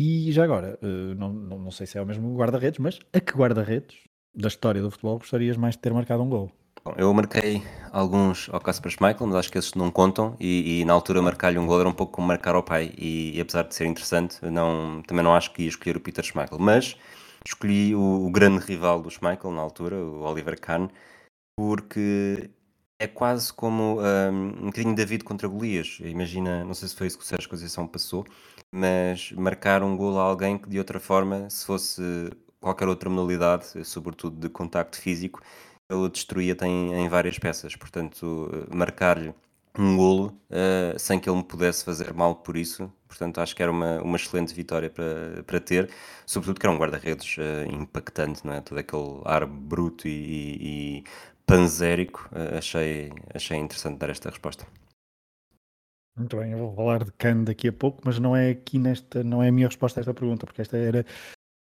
E 0.00 0.30
já 0.30 0.44
agora, 0.44 0.78
uh, 0.80 1.14
não, 1.16 1.32
não, 1.32 1.58
não, 1.58 1.70
sei 1.72 1.84
se 1.84 1.98
é 1.98 2.00
o 2.00 2.06
mesmo 2.06 2.32
guarda-redes, 2.36 2.78
mas 2.78 3.00
a 3.12 3.18
que 3.18 3.32
guarda-redes 3.32 3.96
da 4.32 4.46
história 4.46 4.80
do 4.80 4.92
futebol 4.92 5.18
gostarias 5.18 5.56
mais 5.56 5.74
de 5.74 5.80
ter 5.80 5.92
marcado 5.92 6.22
um 6.22 6.28
gol? 6.28 6.52
Bom, 6.84 6.94
eu 6.96 7.12
marquei 7.12 7.64
alguns 7.90 8.48
ao 8.52 8.60
Casper 8.60 8.92
Schmeichel, 8.92 9.26
mas 9.26 9.34
acho 9.34 9.50
que 9.50 9.58
esses 9.58 9.74
não 9.74 9.90
contam. 9.90 10.36
E, 10.38 10.82
e 10.82 10.84
na 10.84 10.92
altura 10.92 11.20
marcar-lhe 11.20 11.58
um 11.58 11.66
gol 11.66 11.80
era 11.80 11.88
um 11.88 11.92
pouco 11.92 12.12
como 12.12 12.28
marcar 12.28 12.54
ao 12.54 12.62
pai. 12.62 12.92
E, 12.96 13.36
e, 13.36 13.40
apesar 13.40 13.64
de 13.64 13.74
ser 13.74 13.86
interessante, 13.86 14.38
não, 14.44 15.02
também 15.04 15.24
não 15.24 15.34
acho 15.34 15.52
que 15.52 15.62
ia 15.62 15.68
escolher 15.68 15.96
o 15.96 16.00
Peter 16.00 16.24
Schmeichel. 16.24 16.60
Mas 16.60 16.96
escolhi 17.44 17.92
o, 17.92 18.24
o 18.24 18.30
grande 18.30 18.64
rival 18.64 19.02
do 19.02 19.10
Schmeichel 19.10 19.50
na 19.50 19.62
altura, 19.62 19.96
o 19.96 20.20
Oliver 20.20 20.60
Kahn, 20.60 20.86
porque 21.56 22.48
é 22.98 23.06
quase 23.06 23.52
como 23.52 24.00
um, 24.00 24.46
um 24.62 24.66
bocadinho 24.66 24.94
David 24.94 25.24
contra 25.24 25.46
Golias. 25.48 25.98
Imagina, 26.00 26.64
não 26.64 26.74
sei 26.74 26.88
se 26.88 26.96
foi 26.96 27.06
isso 27.06 27.18
que 27.18 27.24
o 27.24 27.26
Sérgio 27.26 27.48
Conceição 27.48 27.86
passou, 27.86 28.26
mas 28.72 29.32
marcar 29.32 29.82
um 29.82 29.96
golo 29.96 30.18
a 30.18 30.22
alguém 30.22 30.58
que 30.58 30.68
de 30.68 30.78
outra 30.78 30.98
forma, 31.00 31.48
se 31.50 31.64
fosse 31.64 32.02
qualquer 32.60 32.88
outra 32.88 33.08
modalidade, 33.08 33.84
sobretudo 33.84 34.36
de 34.36 34.48
contacto 34.48 35.00
físico, 35.00 35.40
ele 35.88 36.08
destruía 36.08 36.56
em, 36.62 36.94
em 36.94 37.08
várias 37.08 37.38
peças. 37.38 37.76
Portanto, 37.76 38.50
marcar-lhe 38.74 39.32
um 39.78 39.96
golo 39.96 40.36
uh, 40.50 40.98
sem 40.98 41.20
que 41.20 41.30
ele 41.30 41.36
me 41.38 41.44
pudesse 41.44 41.84
fazer 41.84 42.12
mal 42.12 42.34
por 42.36 42.56
isso. 42.56 42.92
Portanto, 43.06 43.40
acho 43.40 43.54
que 43.54 43.62
era 43.62 43.70
uma, 43.70 44.02
uma 44.02 44.16
excelente 44.16 44.52
vitória 44.52 44.90
para, 44.90 45.42
para 45.46 45.60
ter, 45.60 45.90
sobretudo 46.26 46.60
que 46.60 46.66
era 46.66 46.74
um 46.74 46.78
guarda-redes 46.78 47.36
uh, 47.38 47.72
impactante, 47.72 48.44
não 48.44 48.54
é? 48.54 48.60
Todo 48.60 48.78
aquele 48.78 49.20
ar 49.24 49.46
bruto 49.46 50.08
e, 50.08 50.10
e, 50.10 50.98
e 50.98 51.04
panzérico. 51.48 52.28
Uh, 52.30 52.58
achei, 52.58 53.12
achei 53.34 53.56
interessante 53.56 53.98
dar 53.98 54.10
esta 54.10 54.30
resposta. 54.30 54.66
Muito 56.16 56.36
bem, 56.36 56.52
eu 56.52 56.58
vou 56.58 56.74
falar 56.74 57.04
de 57.04 57.12
Cannes 57.12 57.46
daqui 57.46 57.68
a 57.68 57.72
pouco, 57.72 58.02
mas 58.04 58.18
não 58.18 58.36
é 58.36 58.50
aqui 58.50 58.78
nesta, 58.78 59.24
não 59.24 59.42
é 59.42 59.48
a 59.48 59.52
minha 59.52 59.68
resposta 59.68 59.98
a 59.98 60.02
esta 60.02 60.12
pergunta, 60.12 60.46
porque 60.46 60.62
esta 60.62 60.76
era, 60.76 61.06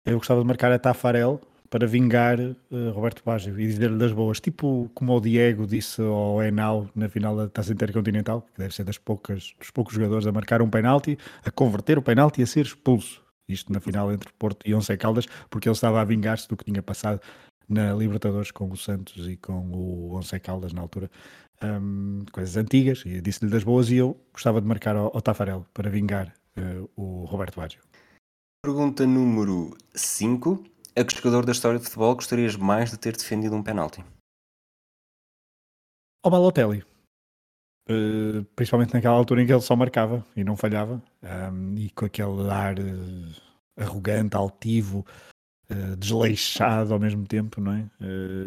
eu 0.05 0.17
gostava 0.17 0.41
de 0.41 0.47
marcar 0.47 0.71
a 0.71 0.79
Tafarel, 0.79 1.41
para 1.73 1.87
vingar 1.87 2.39
uh, 2.39 2.91
Roberto 2.93 3.23
Baggio 3.25 3.59
e 3.59 3.65
dizer-lhe 3.65 3.97
das 3.97 4.11
boas, 4.11 4.39
tipo 4.39 4.91
como 4.93 5.17
o 5.17 5.19
Diego 5.19 5.65
disse 5.65 5.99
ao 6.03 6.43
Enal 6.43 6.87
na 6.95 7.09
final 7.09 7.35
da 7.35 7.49
Taça 7.49 7.73
Intercontinental, 7.73 8.43
que 8.53 8.59
deve 8.59 8.75
ser 8.75 8.83
das 8.83 8.99
poucas, 8.99 9.55
dos 9.57 9.71
poucos 9.71 9.95
jogadores 9.95 10.27
a 10.27 10.31
marcar 10.31 10.61
um 10.61 10.69
penalti, 10.69 11.17
a 11.43 11.49
converter 11.49 11.97
o 11.97 12.03
penalti 12.03 12.41
e 12.41 12.43
a 12.43 12.45
ser 12.45 12.63
expulso. 12.63 13.23
Isto 13.49 13.73
na 13.73 13.79
final 13.79 14.13
entre 14.13 14.31
Porto 14.37 14.61
e 14.67 14.75
Once 14.75 14.95
Caldas, 14.97 15.25
porque 15.49 15.67
ele 15.67 15.73
estava 15.73 15.99
a 15.99 16.03
vingar-se 16.03 16.47
do 16.47 16.55
que 16.55 16.63
tinha 16.63 16.83
passado 16.83 17.19
na 17.67 17.93
Libertadores 17.93 18.51
com 18.51 18.69
o 18.69 18.77
Santos 18.77 19.27
e 19.27 19.37
com 19.37 19.71
o 19.71 20.15
Once 20.15 20.39
Caldas 20.39 20.73
na 20.73 20.81
altura. 20.81 21.09
Um, 21.61 22.25
coisas 22.31 22.57
antigas, 22.57 23.03
e 23.05 23.21
disse-lhe 23.21 23.49
das 23.49 23.63
boas 23.63 23.89
e 23.89 23.95
eu 23.95 24.19
gostava 24.33 24.59
de 24.59 24.67
marcar 24.67 24.95
ao, 24.95 25.05
ao 25.15 25.21
Tafarel 25.21 25.65
para 25.73 25.89
vingar 25.89 26.33
uh, 26.57 26.89
o 26.95 27.25
Roberto 27.25 27.55
Baggio. 27.55 27.81
Pergunta 28.61 29.05
número 29.05 29.75
5. 29.93 30.63
A 30.95 31.03
que 31.03 31.15
jogador 31.15 31.45
da 31.45 31.51
história 31.51 31.79
de 31.79 31.85
futebol 31.85 32.15
gostarias 32.15 32.55
mais 32.55 32.91
de 32.91 32.97
ter 32.97 33.15
defendido 33.15 33.55
um 33.55 33.63
penalti? 33.63 34.03
Ao 36.23 36.31
Balotelli. 36.31 36.83
Uh, 37.89 38.43
principalmente 38.55 38.93
naquela 38.93 39.15
altura 39.15 39.41
em 39.41 39.45
que 39.45 39.51
ele 39.51 39.61
só 39.61 39.75
marcava 39.75 40.25
e 40.37 40.43
não 40.43 40.55
falhava, 40.55 41.03
um, 41.51 41.75
e 41.75 41.89
com 41.89 42.05
aquele 42.05 42.49
ar 42.49 42.79
uh, 42.79 43.41
arrogante, 43.77 44.37
altivo, 44.37 45.05
uh, 45.69 45.95
desleixado 45.97 46.93
ao 46.93 46.99
mesmo 46.99 47.25
tempo, 47.25 47.61
não 47.61 47.73
é? 47.73 47.85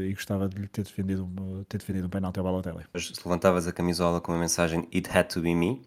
e 0.00 0.12
gostava 0.12 0.48
de 0.48 0.58
lhe 0.58 0.68
ter 0.68 0.82
defendido, 0.82 1.28
ter 1.68 1.78
defendido 1.78 2.06
um 2.06 2.10
penalti 2.10 2.38
ao 2.38 2.44
Balotelli. 2.44 2.84
Mas 2.92 3.12
levantavas 3.24 3.66
a 3.66 3.72
camisola 3.72 4.20
com 4.20 4.32
uma 4.32 4.40
mensagem 4.40 4.88
It 4.94 5.08
had 5.10 5.26
to 5.28 5.40
be 5.40 5.54
me? 5.54 5.82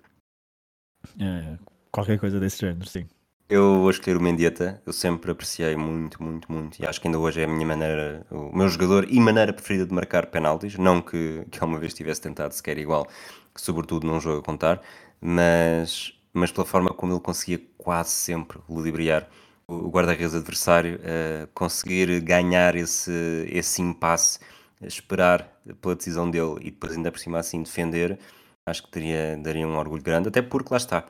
qualquer 1.92 2.20
coisa 2.20 2.40
desse 2.40 2.60
género, 2.60 2.88
sim. 2.88 3.08
Eu 3.50 3.80
vou 3.80 3.90
escolher 3.90 4.16
o 4.16 4.22
Mendieta, 4.22 4.80
eu 4.86 4.94
sempre 4.94 5.32
apreciei 5.32 5.76
muito, 5.76 6.22
muito, 6.22 6.52
muito, 6.52 6.80
e 6.80 6.86
acho 6.86 7.02
que 7.02 7.08
ainda 7.08 7.18
hoje 7.18 7.42
é 7.42 7.46
a 7.46 7.48
minha 7.48 7.66
maneira, 7.66 8.24
o 8.30 8.56
meu 8.56 8.70
jogador 8.70 9.08
e 9.10 9.20
maneira 9.20 9.52
preferida 9.52 9.88
de 9.88 9.94
marcar 9.94 10.28
penaltis, 10.28 10.78
não 10.78 11.02
que, 11.02 11.44
que 11.50 11.58
alguma 11.60 11.80
vez 11.80 11.96
tivesse 11.96 12.22
tentado 12.22 12.54
sequer 12.54 12.78
igual, 12.78 13.08
sobretudo 13.56 14.06
num 14.06 14.20
jogo 14.20 14.42
a 14.42 14.44
contar, 14.44 14.80
mas, 15.20 16.14
mas 16.32 16.52
pela 16.52 16.64
forma 16.64 16.94
como 16.94 17.12
ele 17.12 17.20
conseguia 17.22 17.60
quase 17.76 18.12
sempre 18.12 18.60
ludibriar 18.70 19.28
o 19.70 19.90
guarda-redes 19.90 20.34
adversário, 20.34 20.96
uh, 20.98 21.48
conseguir 21.54 22.20
ganhar 22.22 22.76
esse, 22.76 23.12
esse 23.50 23.82
impasse, 23.82 24.40
esperar 24.82 25.48
pela 25.82 25.96
decisão 25.96 26.30
dele 26.30 26.56
e 26.62 26.72
depois 26.72 26.94
ainda 26.94 27.12
por 27.12 27.20
cima 27.20 27.40
assim 27.40 27.62
defender, 27.62 28.20
acho 28.66 28.84
que 28.84 28.92
teria, 28.92 29.38
daria 29.38 29.68
um 29.68 29.78
orgulho 29.78 30.02
grande, 30.02 30.30
até 30.30 30.42
porque 30.42 30.70
lá 30.72 30.78
está, 30.78 31.06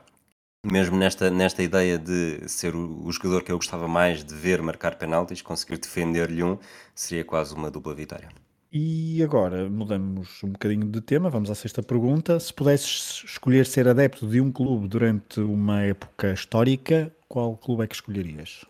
mesmo 0.64 0.96
nesta, 0.96 1.30
nesta 1.30 1.62
ideia 1.62 1.98
de 1.98 2.48
ser 2.48 2.74
o, 2.74 3.06
o, 3.06 3.12
jogador 3.12 3.42
que 3.42 3.52
eu 3.52 3.56
gostava 3.56 3.88
mais 3.88 4.24
de 4.24 4.34
ver 4.34 4.60
marcar 4.62 4.96
penaltis, 4.96 5.40
conseguir 5.42 5.78
defender-lhe 5.78 6.42
um, 6.42 6.58
seria 6.94 7.24
quase 7.24 7.54
uma 7.54 7.70
dupla 7.70 7.94
vitória. 7.94 8.28
E 8.72 9.20
agora 9.24 9.68
mudamos 9.68 10.44
um 10.44 10.50
bocadinho 10.50 10.86
de 10.86 11.00
tema, 11.00 11.28
vamos 11.28 11.50
à 11.50 11.56
sexta 11.56 11.82
pergunta. 11.82 12.38
Se 12.38 12.54
pudesses 12.54 13.24
escolher 13.24 13.66
ser 13.66 13.88
adepto 13.88 14.28
de 14.28 14.40
um 14.40 14.52
clube 14.52 14.86
durante 14.86 15.40
uma 15.40 15.82
época 15.82 16.32
histórica, 16.32 17.12
qual 17.28 17.56
clube 17.56 17.82
é 17.82 17.88
que 17.88 17.96
escolherias? 17.96 18.64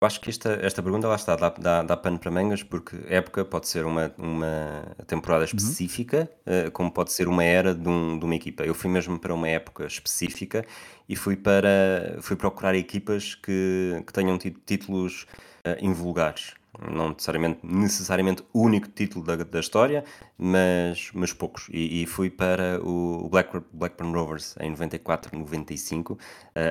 Eu 0.00 0.06
acho 0.06 0.18
que 0.20 0.30
esta, 0.30 0.54
esta 0.62 0.82
pergunta 0.82 1.08
lá 1.08 1.16
está, 1.16 1.36
dá, 1.36 1.50
dá, 1.50 1.82
dá 1.82 1.96
pano 1.96 2.18
para 2.18 2.30
mangas, 2.30 2.62
porque 2.62 2.96
época 3.06 3.44
pode 3.44 3.68
ser 3.68 3.84
uma, 3.84 4.10
uma 4.16 4.96
temporada 5.06 5.40
uhum. 5.40 5.46
específica, 5.46 6.30
uhum. 6.46 6.68
uh, 6.68 6.70
como 6.70 6.90
pode 6.90 7.12
ser 7.12 7.28
uma 7.28 7.44
era 7.44 7.74
de, 7.74 7.86
um, 7.86 8.18
de, 8.18 8.24
uma 8.24 8.34
equipa. 8.34 8.64
Eu 8.64 8.74
fui 8.74 8.90
mesmo 8.90 9.18
para 9.18 9.34
uma 9.34 9.48
época 9.48 9.86
específica 9.86 10.64
e 11.06 11.14
fui 11.14 11.36
para 11.36 12.16
fui 12.22 12.36
procurar 12.36 12.74
equipas 12.74 13.34
que, 13.34 14.02
que 14.06 14.12
tenham 14.12 14.38
tido 14.38 14.58
títulos 14.64 15.26
uh, 15.66 15.84
invulgares. 15.84 16.54
Não 16.90 17.10
necessariamente, 17.10 17.60
necessariamente 17.62 18.44
o 18.52 18.62
único 18.62 18.88
título 18.88 19.24
da, 19.24 19.36
da 19.36 19.60
história, 19.60 20.04
mas, 20.36 21.10
mas 21.14 21.32
poucos. 21.32 21.68
E, 21.70 22.02
e 22.02 22.06
fui 22.06 22.30
para 22.30 22.80
o 22.82 23.28
Blackburn, 23.30 23.66
Blackburn 23.72 24.14
Rovers 24.14 24.54
em 24.60 24.70
94, 24.70 25.38
95. 25.38 26.12
Uh, 26.12 26.18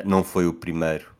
não 0.05 0.23
foi 0.23 0.47
o 0.47 0.53
primeiro 0.53 1.15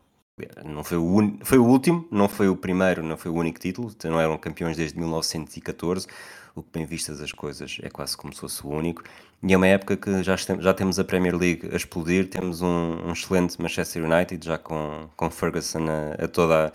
não 0.64 0.84
foi 0.84 0.98
o, 0.98 1.02
un... 1.02 1.38
foi 1.42 1.56
o 1.56 1.64
último, 1.64 2.06
não 2.10 2.28
foi 2.28 2.48
o 2.48 2.56
primeiro, 2.56 3.02
não 3.02 3.16
foi 3.16 3.30
o 3.30 3.34
único 3.34 3.58
título, 3.58 3.90
não 4.04 4.20
eram 4.20 4.36
campeões 4.36 4.76
desde 4.76 4.98
1914, 4.98 6.06
o 6.54 6.62
que 6.62 6.68
bem 6.72 6.84
vistas 6.84 7.22
as 7.22 7.32
coisas 7.32 7.78
é 7.82 7.88
quase 7.88 8.16
como 8.16 8.34
se 8.34 8.40
fosse 8.40 8.66
o 8.66 8.70
único. 8.70 9.02
E 9.42 9.52
é 9.52 9.56
uma 9.56 9.66
época 9.66 9.96
que 9.96 10.22
já, 10.22 10.36
já 10.36 10.74
temos 10.74 10.98
a 10.98 11.04
Premier 11.04 11.36
League 11.36 11.68
a 11.72 11.76
explodir, 11.76 12.28
temos 12.28 12.60
um, 12.60 13.06
um 13.06 13.12
excelente 13.12 13.60
Manchester 13.60 14.04
United, 14.04 14.44
já 14.44 14.58
com, 14.58 15.08
com 15.16 15.30
Ferguson 15.30 15.86
a, 15.88 16.24
a 16.24 16.28
toda 16.28 16.66
a 16.66 16.72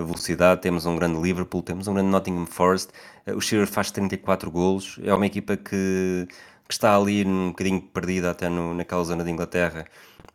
velocidade, 0.00 0.60
temos 0.60 0.86
um 0.86 0.96
grande 0.96 1.20
Liverpool, 1.20 1.62
temos 1.62 1.86
um 1.86 1.94
grande 1.94 2.08
Nottingham 2.08 2.46
Forest, 2.46 2.90
o 3.26 3.40
Shearer 3.40 3.66
faz 3.66 3.90
34 3.90 4.50
golos, 4.50 4.98
é 5.02 5.12
uma 5.12 5.26
equipa 5.26 5.56
que, 5.56 6.26
que 6.66 6.72
está 6.72 6.96
ali 6.96 7.24
um 7.24 7.48
bocadinho 7.48 7.82
perdida 7.82 8.30
até 8.30 8.48
no, 8.48 8.72
naquela 8.72 9.04
zona 9.04 9.22
de 9.22 9.30
Inglaterra, 9.30 9.86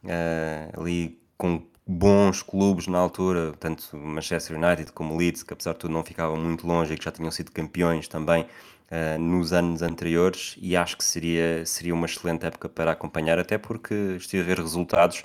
uh, 0.03 0.81
ali 0.81 1.19
com 1.37 1.63
bons 1.87 2.43
clubes 2.43 2.87
na 2.87 2.99
altura, 2.99 3.53
tanto 3.59 3.95
Manchester 3.95 4.57
United 4.57 4.91
como 4.91 5.15
Leeds, 5.17 5.41
que 5.43 5.53
apesar 5.53 5.73
de 5.73 5.79
tudo 5.79 5.93
não 5.93 6.03
ficavam 6.03 6.35
muito 6.37 6.67
longe 6.67 6.93
e 6.93 6.97
que 6.97 7.05
já 7.05 7.11
tinham 7.11 7.31
sido 7.31 7.51
campeões 7.51 8.07
também 8.07 8.43
uh, 8.43 9.19
nos 9.19 9.53
anos 9.53 9.81
anteriores, 9.81 10.55
e 10.61 10.75
acho 10.75 10.97
que 10.97 11.03
seria, 11.03 11.65
seria 11.65 11.93
uma 11.93 12.05
excelente 12.05 12.45
época 12.45 12.67
para 12.67 12.91
acompanhar, 12.91 13.39
até 13.39 13.57
porque 13.57 13.93
estive 14.17 14.43
a 14.43 14.45
ver 14.45 14.59
resultados 14.59 15.23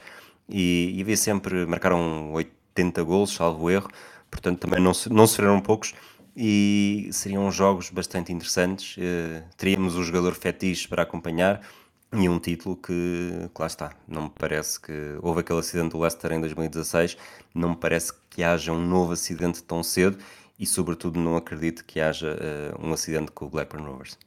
e, 0.48 0.94
e 0.96 1.04
vi 1.04 1.16
sempre, 1.16 1.66
marcaram 1.66 2.32
80 2.32 3.02
gols, 3.02 3.34
salvo 3.34 3.70
erro, 3.70 3.88
portanto 4.32 4.58
também 4.58 4.80
não, 4.80 4.92
não 5.10 5.26
sofreram 5.26 5.60
poucos, 5.60 5.94
e 6.34 7.10
seriam 7.12 7.50
jogos 7.52 7.90
bastante 7.90 8.32
interessantes, 8.32 8.96
uh, 8.96 9.44
teríamos 9.56 9.94
o 9.94 10.02
jogador 10.02 10.34
fetiche 10.34 10.88
para 10.88 11.02
acompanhar, 11.02 11.60
e 12.14 12.28
um 12.28 12.38
título 12.38 12.76
que, 12.76 13.48
que 13.54 13.60
lá 13.60 13.66
está, 13.66 13.94
não 14.08 14.24
me 14.24 14.30
parece 14.30 14.80
que 14.80 14.92
houve 15.22 15.40
aquele 15.40 15.58
acidente 15.58 15.90
do 15.90 16.00
Leicester 16.00 16.32
em 16.32 16.40
2016, 16.40 17.16
não 17.54 17.70
me 17.70 17.76
parece 17.76 18.12
que 18.30 18.42
haja 18.42 18.72
um 18.72 18.84
novo 18.84 19.12
acidente 19.12 19.62
tão 19.62 19.82
cedo 19.82 20.18
e 20.58 20.66
sobretudo 20.66 21.20
não 21.20 21.36
acredito 21.36 21.84
que 21.84 22.00
haja 22.00 22.34
uh, 22.34 22.86
um 22.86 22.92
acidente 22.92 23.30
com 23.32 23.46
o 23.46 23.50
Blackburn 23.50 23.86
Rovers. 23.86 24.18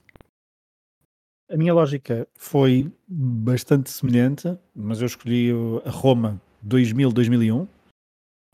A 1.50 1.56
minha 1.56 1.74
lógica 1.74 2.28
foi 2.34 2.92
bastante 3.08 3.92
semelhante, 3.92 4.58
mas 4.76 5.00
eu 5.02 5.06
escolhi 5.06 5.52
a 5.86 5.92
Roma 5.92 6.42
2000-2001. 6.68 7.68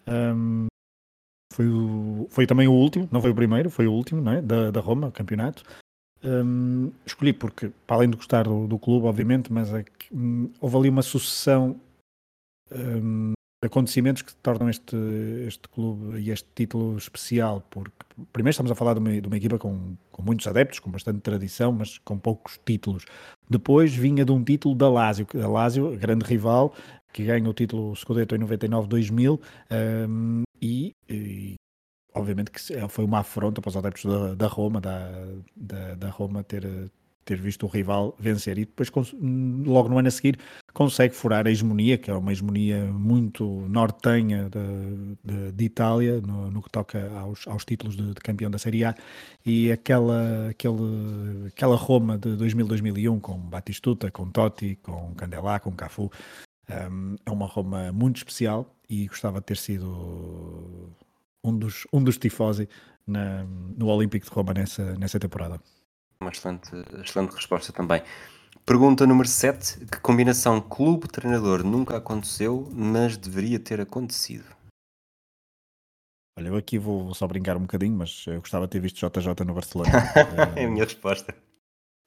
Um, 0.08 0.67
foi, 1.51 1.67
o, 1.67 2.27
foi 2.29 2.48
também 2.48 2.67
o 2.67 2.72
último, 2.72 3.08
não 3.12 3.22
foi 3.22 3.31
o 3.31 3.36
primeiro, 3.36 3.70
foi 3.70 3.86
o 3.86 3.91
último, 3.91 4.27
é? 4.29 4.41
Da, 4.41 4.72
da 4.72 4.79
Roma, 4.79 5.12
campeonato. 5.12 5.63
Um, 6.24 6.91
escolhi 7.05 7.34
porque, 7.34 7.72
para 7.86 7.98
além 7.98 8.10
de 8.10 8.15
gostar 8.15 8.43
do, 8.43 8.67
do 8.67 8.79
clube, 8.79 9.08
obviamente, 9.08 9.51
mas 9.51 9.74
é 9.74 9.84
que, 9.84 10.15
um, 10.15 10.50
houve 10.62 10.77
ali 10.77 10.89
uma 10.89 11.01
sucessão 11.01 11.79
um, 12.72 13.34
de 13.62 13.67
acontecimentos 13.67 14.22
que 14.22 14.34
tornam 14.36 14.70
este, 14.70 14.96
este 15.46 15.67
clube 15.67 16.20
e 16.20 16.31
este 16.31 16.48
título 16.55 16.98
especial. 16.98 17.62
Porque, 17.70 17.91
primeiro, 18.31 18.51
estamos 18.51 18.72
a 18.72 18.75
falar 18.75 18.93
de 18.93 19.00
uma, 19.00 19.20
de 19.20 19.27
uma 19.27 19.38
equipa 19.38 19.58
com, 19.60 19.98
com 20.10 20.22
muitos 20.22 20.48
adeptos, 20.48 20.79
com 20.79 20.89
bastante 20.89 21.20
tradição, 21.20 21.74
mas 21.74 21.98
com 21.98 22.17
poucos 22.17 22.60
títulos. 22.65 23.03
Depois 23.50 23.93
vinha 23.93 24.24
de 24.24 24.31
um 24.31 24.41
título 24.41 24.74
da 24.74 24.88
Lazio, 24.88 25.27
grande 25.98 26.24
rival, 26.24 26.74
que 27.12 27.25
ganha 27.25 27.50
o 27.50 27.53
título 27.53 27.93
Scudetto 27.93 28.36
em 28.36 28.39
99-2000 28.39 29.39
e, 30.62 30.96
e 31.10 31.56
obviamente 32.13 32.51
que 32.51 32.60
foi 32.89 33.06
uma 33.06 33.20
afronta 33.20 33.62
para 33.62 33.70
os 33.70 33.77
adeptos 33.77 34.06
da, 34.06 34.36
da 34.36 34.48
Roma, 34.48 34.80
da, 34.80 35.10
da, 35.56 35.96
da, 35.96 36.10
Roma 36.10 36.44
ter, 36.44 36.91
ter 37.25 37.39
visto 37.39 37.65
o 37.65 37.70
rival 37.70 38.15
vencer. 38.20 38.58
E 38.58 38.65
depois 38.65 38.91
logo 39.65 39.89
no 39.89 39.98
ano 39.98 40.08
a 40.08 40.12
seguir 40.12 40.38
consegue 40.74 41.15
furar 41.15 41.48
a 41.48 41.51
hegemonia, 41.51 41.98
que 41.98 42.12
é 42.12 42.13
uma 42.13 42.32
hegemonia 42.32 42.86
muito 42.86 43.46
nortenha 43.68 44.50
de, 44.50 45.18
de, 45.24 45.51
de 45.51 45.65
Itália 45.65 46.22
no, 46.22 46.51
no, 46.51 46.62
que 46.62 46.70
toca 46.70 47.12
aos, 47.18 47.48
aos 47.48 47.65
títulos 47.65 47.96
de, 47.96 48.13
de, 48.13 48.22
campeão 48.22 48.51
da 48.51 48.58
Série 48.58 48.86
A. 48.86 48.96
E 49.46 49.72
aquela, 49.72 50.50
aquele, 50.50 51.48
aquela 51.48 51.75
Roma 51.75 52.18
de 52.18 52.30
2000-2001 52.30 53.20
com 53.20 53.38
Batistuta, 53.38 54.12
com 54.12 54.30
Totti, 54.30 54.77
com 54.82 55.13
Candelá, 55.15 55.60
com 55.60 55.72
Cafu 55.72 56.12
um, 56.72 57.15
é 57.25 57.32
uma 57.32 57.46
Roma 57.46 57.91
muito 57.91 58.18
especial 58.18 58.74
e 58.91 59.07
gostava 59.07 59.39
de 59.39 59.45
ter 59.45 59.57
sido 59.57 60.93
um 61.41 61.57
dos, 61.57 61.88
um 61.93 62.03
dos 62.03 62.17
tifosi 62.17 62.67
na, 63.07 63.45
no 63.45 63.88
Olímpico 63.88 64.25
de 64.25 64.31
Roma 64.31 64.53
nessa, 64.53 64.95
nessa 64.98 65.17
temporada. 65.17 65.62
Uma 66.19 66.29
excelente, 66.29 66.69
excelente 67.01 67.33
resposta 67.33 67.71
também. 67.71 68.03
Pergunta 68.65 69.07
número 69.07 69.29
7. 69.29 69.86
Que 69.86 70.00
combinação 70.01 70.60
clube-treinador 70.60 71.63
nunca 71.63 71.95
aconteceu, 71.98 72.69
mas 72.74 73.15
deveria 73.15 73.60
ter 73.60 73.79
acontecido? 73.79 74.45
Olha, 76.38 76.50
eu 76.50 76.57
aqui 76.57 76.77
vou, 76.77 77.05
vou, 77.05 77.13
só 77.13 77.25
brincar 77.27 77.55
um 77.55 77.62
bocadinho, 77.62 77.95
mas 77.95 78.25
eu 78.27 78.41
gostava 78.41 78.65
de 78.65 78.71
ter 78.71 78.79
visto 78.81 78.98
JJ 78.98 79.45
no 79.45 79.53
Barcelona. 79.53 79.89
é 80.55 80.65
a 80.65 80.69
minha 80.69 80.83
resposta. 80.83 81.33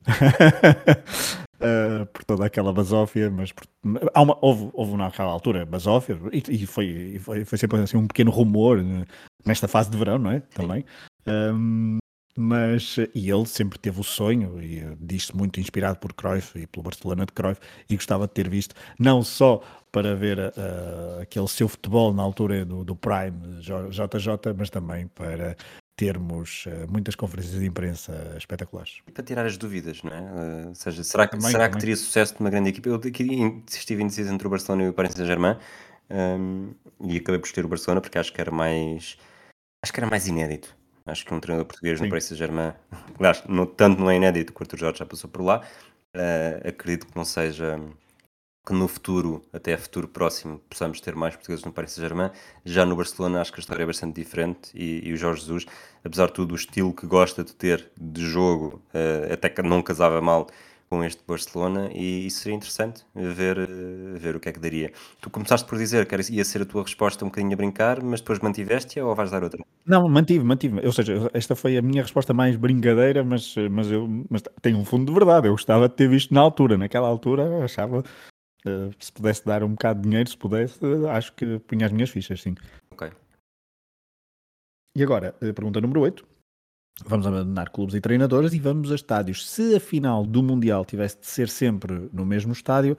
uh, 1.65 2.07
por 2.07 2.25
toda 2.25 2.47
aquela 2.47 2.73
basófia, 2.73 3.31
mas 3.31 3.53
por, 3.53 3.67
há 4.13 4.23
uma, 4.23 4.37
houve, 4.41 4.71
houve 4.73 4.97
naquela 4.97 5.31
altura 5.31 5.65
basófia 5.65 6.19
e, 6.33 6.43
e, 6.49 6.67
foi, 6.67 6.87
e 6.87 7.19
foi, 7.19 7.45
foi 7.45 7.59
sempre 7.59 7.81
assim 7.81 7.97
um 7.97 8.07
pequeno 8.07 8.31
rumor 8.31 8.83
né, 8.83 9.05
nesta 9.45 9.67
fase 9.67 9.91
de 9.91 9.97
verão, 9.97 10.19
não 10.19 10.31
é? 10.31 10.41
Também. 10.41 10.85
Um, 11.27 11.99
mas 12.37 12.97
e 13.15 13.31
ele 13.31 13.47
sempre 13.47 13.79
teve 13.79 14.01
o 14.01 14.05
sonho 14.05 14.61
e 14.61 14.85
uh, 14.85 14.97
diz-se 15.01 15.35
muito 15.37 15.61
inspirado 15.61 15.99
por 15.99 16.13
Cruyff 16.13 16.59
e 16.59 16.67
pelo 16.67 16.83
Barcelona 16.83 17.25
de 17.25 17.33
Cruyff 17.33 17.61
e 17.89 17.95
gostava 17.95 18.27
de 18.27 18.35
ter 18.35 18.49
visto 18.49 18.75
não 18.99 19.23
só 19.23 19.63
para 19.93 20.17
ver 20.17 20.39
uh, 20.39 21.23
aquele 21.23 21.47
seu 21.47 21.69
futebol 21.69 22.13
na 22.13 22.23
altura 22.23 22.65
do, 22.65 22.85
do 22.85 22.97
Prime 22.97 23.61
JJ, 23.61 24.53
mas 24.57 24.69
também 24.69 25.07
para 25.07 25.57
termos 25.97 26.67
uh, 26.67 26.91
muitas 26.91 27.15
conferências 27.15 27.59
de 27.59 27.67
imprensa 27.67 28.35
espetaculares. 28.37 29.01
E 29.07 29.13
para 29.13 29.23
tirar 29.23 29.47
as 29.47 29.57
dúvidas, 29.57 30.03
não 30.03 30.13
é? 30.13 30.21
Uh, 30.21 30.69
ou 30.69 30.75
seja, 30.75 31.05
será, 31.05 31.27
que, 31.27 31.37
também, 31.37 31.51
será 31.51 31.65
também. 31.65 31.75
que 31.75 31.81
teria 31.81 31.97
sucesso 31.97 32.35
numa 32.41 32.51
grande 32.51 32.71
equipa? 32.71 32.89
Eu 32.89 32.97
aqui 32.97 33.63
estive 33.69 34.03
indeciso 34.03 34.33
entre 34.33 34.47
o 34.47 34.51
Barcelona 34.51 34.85
e 34.85 34.89
o 34.89 34.93
Paris 34.93 35.13
Saint-Germain 35.13 35.57
um, 36.11 36.75
e 37.01 37.17
acabei 37.17 37.39
por 37.39 37.47
escolher 37.47 37.67
o 37.67 37.69
Barcelona 37.69 38.01
porque 38.01 38.19
acho 38.19 38.33
que 38.33 38.41
era 38.41 38.51
mais 38.51 39.17
acho 39.83 39.93
que 39.93 40.01
era 40.01 40.09
mais 40.09 40.27
inédito. 40.27 40.77
Acho 41.07 41.25
que 41.27 41.35
um 41.35 41.41
treinador 41.41 41.67
português 41.67 41.99
Sim. 41.99 42.05
no 42.05 42.11
Paris 42.11 42.25
Saint-Germain, 42.25 42.73
aliás, 43.19 43.45
no, 43.47 43.67
tanto 43.67 44.01
não 44.01 44.11
é 44.11 44.17
inédito 44.17 44.53
que 44.53 44.61
o 44.61 44.65
Arthur 44.65 44.79
Jorge 44.79 44.99
já 44.99 45.07
passou 45.07 45.31
por 45.31 45.43
lá, 45.43 45.63
uh, 46.17 46.69
acredito 46.69 47.07
que 47.07 47.17
não 47.17 47.25
seja 47.25 47.79
que 48.65 48.73
no 48.73 48.89
futuro, 48.89 49.43
até 49.53 49.77
futuro 49.77 50.09
próximo, 50.09 50.59
possamos 50.71 51.01
ter 51.01 51.15
mais 51.15 51.37
portugueses 51.37 51.65
no 51.65 51.73
Paris 51.73 51.93
Saint-Germain. 51.93 52.31
Já 52.65 52.87
no 52.87 52.97
Barcelona 52.97 53.41
acho 53.41 53.53
que 53.53 53.61
a 53.61 53.63
história 53.63 53.83
é 53.83 53.87
bastante 53.87 54.15
diferente 54.15 54.71
e, 54.75 55.07
e, 55.07 55.13
o 55.13 55.17
Jorge 55.17 55.43
Jesus, 55.43 55.67
apesar 56.03 56.27
de 56.27 56.33
tudo, 56.33 56.53
o 56.53 56.55
estilo 56.55 56.93
que 56.95 57.07
gosta 57.07 57.45
de 57.45 57.55
ter 57.55 57.91
de 58.01 58.23
jogo, 58.27 58.83
uh, 58.95 59.33
até 59.33 59.51
que 59.51 59.61
não 59.61 59.83
casava 59.83 60.21
mal 60.23 60.47
com 60.89 61.03
este 61.03 61.23
Barcelona 61.27 61.91
e 61.93 62.27
isso 62.27 62.41
seria 62.41 62.57
interessante 62.57 63.05
ver, 63.15 63.59
uh, 63.59 64.19
ver 64.19 64.37
o 64.37 64.41
que 64.41 64.49
é 64.49 64.53
que 64.53 64.61
daria. 64.61 64.93
Tu 65.21 65.29
começaste 65.29 65.69
por 65.69 65.77
dizer 65.77 66.07
que 66.07 66.33
ia 66.33 66.45
ser 66.45 66.63
a 66.63 66.65
tua 66.65 66.85
resposta 66.85 67.23
um 67.23 67.29
bocadinho 67.29 67.53
a 67.53 67.57
brincar, 67.57 68.03
mas 68.03 68.21
depois 68.21 68.39
mantiveste-a 68.39 69.05
ou 69.05 69.15
vais 69.15 69.31
dar 69.31 69.43
outra? 69.43 69.63
Não, 69.85 70.09
mantive, 70.09 70.43
mantive. 70.43 70.81
Ou 70.87 70.93
seja, 70.93 71.31
esta 71.35 71.55
foi 71.55 71.77
a 71.77 71.83
minha 71.83 72.01
resposta 72.01 72.33
mais 72.33 72.57
brincadeira, 72.57 73.23
mas, 73.23 73.55
mas, 73.71 73.91
eu, 73.91 74.09
mas 74.31 74.43
tem 74.63 74.75
um 74.75 74.87
fundo 74.87 75.05
de 75.05 75.13
verdade. 75.13 75.49
Eu 75.49 75.53
gostava 75.53 75.87
de 75.87 75.95
ter 75.95 76.09
visto 76.09 76.33
na 76.33 76.41
altura. 76.41 76.79
Naquela 76.79 77.07
altura 77.07 77.63
achava 77.63 78.03
Uh, 78.67 78.91
se 78.99 79.13
pudesse 79.13 79.45
dar 79.45 79.63
um 79.63 79.71
bocado 79.71 80.01
de 80.01 80.09
dinheiro, 80.09 80.29
se 80.29 80.37
pudesse, 80.37 80.79
acho 81.11 81.35
que 81.35 81.59
punha 81.61 81.87
as 81.87 81.93
minhas 81.93 82.11
fichas, 82.11 82.41
sim. 82.41 82.55
Ok. 82.91 83.13
E 84.97 85.03
agora, 85.03 85.35
a 85.37 85.53
pergunta 85.53 85.81
número 85.81 86.01
8. 86.01 86.27
Vamos 87.05 87.27
abandonar 87.27 87.71
clubes 87.71 87.95
e 87.97 88.01
treinadores 88.01 88.53
e 88.53 88.61
vamos 88.61 88.93
a 88.93 88.95
estádios. 88.95 89.51
Se 89.51 89.75
a 89.75 89.81
final 89.81 90.25
do 90.25 90.43
Mundial 90.43 90.85
tivesse 90.85 91.19
de 91.21 91.27
ser 91.27 91.49
sempre 91.49 92.09
no 92.13 92.25
mesmo 92.25 92.53
estádio, 92.53 92.97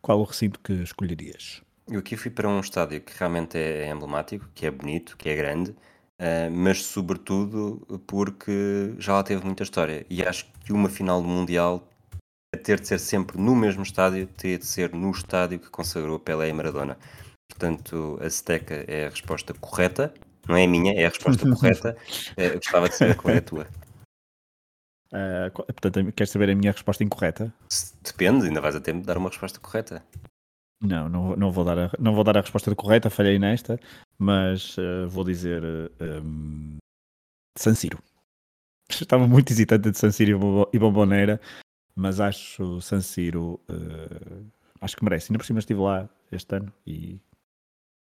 qual 0.00 0.20
o 0.20 0.24
recinto 0.24 0.60
que 0.60 0.72
escolherias? 0.74 1.60
Eu 1.88 1.98
aqui 1.98 2.16
fui 2.16 2.30
para 2.30 2.48
um 2.48 2.60
estádio 2.60 3.00
que 3.00 3.12
realmente 3.18 3.58
é 3.58 3.90
emblemático, 3.90 4.48
que 4.54 4.64
é 4.64 4.70
bonito, 4.70 5.16
que 5.16 5.28
é 5.28 5.34
grande, 5.34 5.74
mas 6.52 6.84
sobretudo 6.84 7.84
porque 8.06 8.94
já 8.98 9.14
lá 9.14 9.24
teve 9.24 9.44
muita 9.44 9.64
história. 9.64 10.06
E 10.08 10.24
acho 10.24 10.46
que 10.64 10.72
uma 10.72 10.88
final 10.88 11.20
do 11.20 11.26
Mundial 11.26 11.86
a 12.54 12.58
ter 12.58 12.80
de 12.80 12.86
ser 12.86 12.98
sempre 12.98 13.38
no 13.38 13.56
mesmo 13.56 13.82
estádio, 13.82 14.26
teria 14.26 14.58
de 14.58 14.66
ser 14.66 14.92
no 14.92 15.10
estádio 15.10 15.58
que 15.58 15.70
consagrou 15.70 16.18
Pelé 16.18 16.48
e 16.48 16.52
Maradona. 16.52 16.98
Portanto, 17.50 18.18
a 18.20 18.28
Steca 18.28 18.84
é 18.86 19.06
a 19.06 19.10
resposta 19.10 19.54
correta, 19.54 20.12
não 20.46 20.56
é 20.56 20.64
a 20.64 20.68
minha, 20.68 20.92
é 20.92 21.06
a 21.06 21.08
resposta 21.08 21.48
correta. 21.48 21.96
É, 22.36 22.50
gostava 22.54 22.88
de 22.88 22.96
saber 22.96 23.16
qual 23.16 23.34
é 23.34 23.38
a 23.38 23.42
tua. 23.42 23.66
Uh, 25.12 25.52
portanto, 25.52 26.10
queres 26.12 26.30
saber 26.30 26.48
a 26.48 26.54
minha 26.54 26.72
resposta 26.72 27.04
incorreta? 27.04 27.52
Depende, 28.02 28.46
ainda 28.46 28.62
vais 28.62 28.74
a 28.74 28.80
tempo 28.80 29.00
de 29.00 29.06
dar 29.06 29.18
uma 29.18 29.28
resposta 29.28 29.60
correta. 29.60 30.02
Não, 30.80 31.06
não, 31.06 31.36
não, 31.36 31.52
vou, 31.52 31.64
dar 31.64 31.78
a, 31.78 31.90
não 31.98 32.14
vou 32.14 32.24
dar 32.24 32.38
a 32.38 32.40
resposta 32.40 32.74
correta, 32.74 33.10
falhei 33.10 33.38
nesta, 33.38 33.78
mas 34.18 34.74
uh, 34.78 35.06
vou 35.08 35.22
dizer 35.22 35.62
uh, 35.62 35.90
um, 36.24 36.78
San 37.58 37.74
Siro. 37.74 38.02
Estava 38.88 39.28
muito 39.28 39.52
hesitante 39.52 39.90
de 39.90 39.98
San 39.98 40.10
Siro 40.10 40.66
e 40.72 40.78
Bombonera, 40.78 41.38
mas 41.94 42.20
acho 42.20 42.80
San 42.80 43.00
Siro, 43.00 43.60
uh, 43.68 44.46
acho 44.80 44.96
que 44.96 45.04
merece. 45.04 45.30
Ainda 45.30 45.38
por 45.38 45.44
cima 45.44 45.58
estive 45.58 45.80
lá 45.80 46.08
este 46.30 46.56
ano 46.56 46.72
e, 46.86 47.20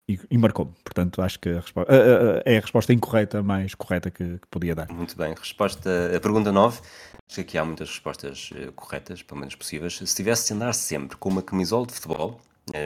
e, 0.09 0.19
e 0.31 0.38
marcou-me. 0.38 0.73
Portanto, 0.85 1.23
acho 1.23 1.38
que 1.38 1.49
a 1.51 1.61
resposta, 1.61 1.93
uh, 1.93 2.38
uh, 2.38 2.43
é 2.45 2.59
a 2.59 2.61
resposta 2.61 2.93
incorreta, 2.93 3.43
mais 3.43 3.75
correta 3.75 4.11
que, 4.11 4.38
que, 4.38 4.47
podia 4.51 4.75
dar. 4.75 4.91
Muito 4.91 5.17
bem. 5.17 5.35
Resposta, 5.35 5.91
a 6.14 6.21
pergunta 6.21 6.51
9. 6.51 6.81
Acho 7.27 7.35
que 7.37 7.41
aqui 7.41 7.59
há 7.59 7.64
muitas 7.64 7.88
respostas 7.88 8.51
corretas, 8.75 9.23
pelo 9.23 9.41
menos 9.41 9.55
possíveis. 9.55 9.99
Se 9.99 10.17
tivesse 10.17 10.49
de 10.49 10.55
andar 10.55 10.73
sempre 10.73 11.17
com 11.17 11.29
uma 11.29 11.43
camisola 11.43 11.87
de 11.87 11.93
futebol 11.93 12.41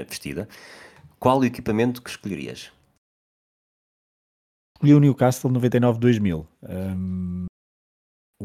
vestida, 0.09 0.49
qual 1.19 1.39
o 1.39 1.45
equipamento 1.45 2.03
que 2.03 2.11
escolherias? 2.11 2.73
Escolhi 4.75 4.95
o 4.95 4.99
Newcastle 4.99 5.51
99-2000. 5.53 6.47
Um, 6.69 7.47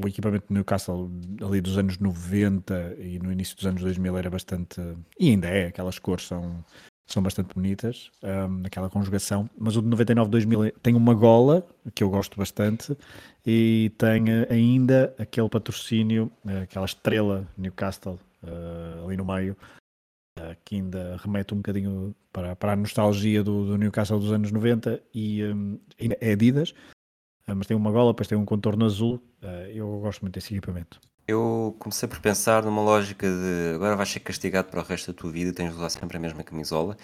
o 0.04 0.08
equipamento 0.08 0.48
do 0.48 0.54
Newcastle 0.54 1.10
ali 1.46 1.62
dos 1.62 1.78
anos 1.78 1.98
90 1.98 2.96
e 3.00 3.20
no 3.20 3.32
início 3.32 3.56
dos 3.56 3.66
anos 3.66 3.82
2000 3.82 4.18
era 4.18 4.30
bastante, 4.30 4.82
e 5.20 5.32
ainda 5.32 5.48
é, 5.48 5.68
aquelas 5.68 5.98
cores 5.98 6.28
são, 6.28 6.64
são 7.08 7.24
bastante 7.24 7.54
bonitas, 7.56 8.12
um, 8.24 8.66
aquela 8.66 8.90
conjugação, 8.90 9.50
mas 9.58 9.76
o 9.76 9.82
de 9.82 9.88
99-2000 9.90 10.74
tem 10.84 10.96
uma 10.96 11.14
gola, 11.14 11.66
que 11.96 12.04
eu 12.04 12.10
gosto 12.10 12.38
bastante, 12.38 12.96
e 13.46 13.92
tem 13.98 14.26
ainda 14.50 15.16
aquele 15.18 15.50
patrocínio, 15.50 16.32
aquela 16.62 16.86
estrela 16.86 17.48
Newcastle 17.58 18.20
uh, 18.44 19.06
ali 19.06 19.18
no 19.18 19.26
meio, 19.26 19.58
uh, 20.40 20.56
que 20.64 20.76
ainda 20.76 21.18
remete 21.18 21.54
um 21.54 21.58
bocadinho 21.58 22.16
para, 22.32 22.56
para 22.56 22.74
a 22.74 22.76
nostalgia 22.76 23.44
do, 23.44 23.66
do 23.66 23.78
Newcastle 23.78 24.20
dos 24.20 24.32
anos 24.32 24.52
90 24.52 25.02
e 25.14 25.44
um, 25.46 25.80
é 25.98 26.32
Adidas, 26.34 26.74
mas 27.56 27.68
tem 27.68 27.76
uma 27.78 27.92
gola, 27.92 28.12
depois 28.12 28.28
tem 28.28 28.38
um 28.38 28.46
contorno 28.46 28.86
azul. 28.86 29.22
Ah, 29.42 29.70
eu 29.70 30.00
gosto 30.00 30.22
muito 30.22 30.34
desse 30.34 30.54
equipamento. 30.54 31.00
Eu 31.28 31.76
comecei 31.80 32.08
por 32.08 32.20
pensar 32.20 32.64
numa 32.64 32.82
lógica 32.82 33.28
de 33.28 33.76
agora 33.76 33.96
vais 33.96 34.10
ser 34.10 34.22
castigado 34.22 34.70
para 34.70 34.80
o 34.80 34.84
resto 34.84 35.12
da 35.12 35.18
tua 35.18 35.30
vida 35.30 35.52
tens 35.52 35.72
de 35.72 35.76
usar 35.76 35.90
sempre 35.90 36.16
a 36.16 36.20
mesma 36.20 36.42
camisola. 36.42 36.96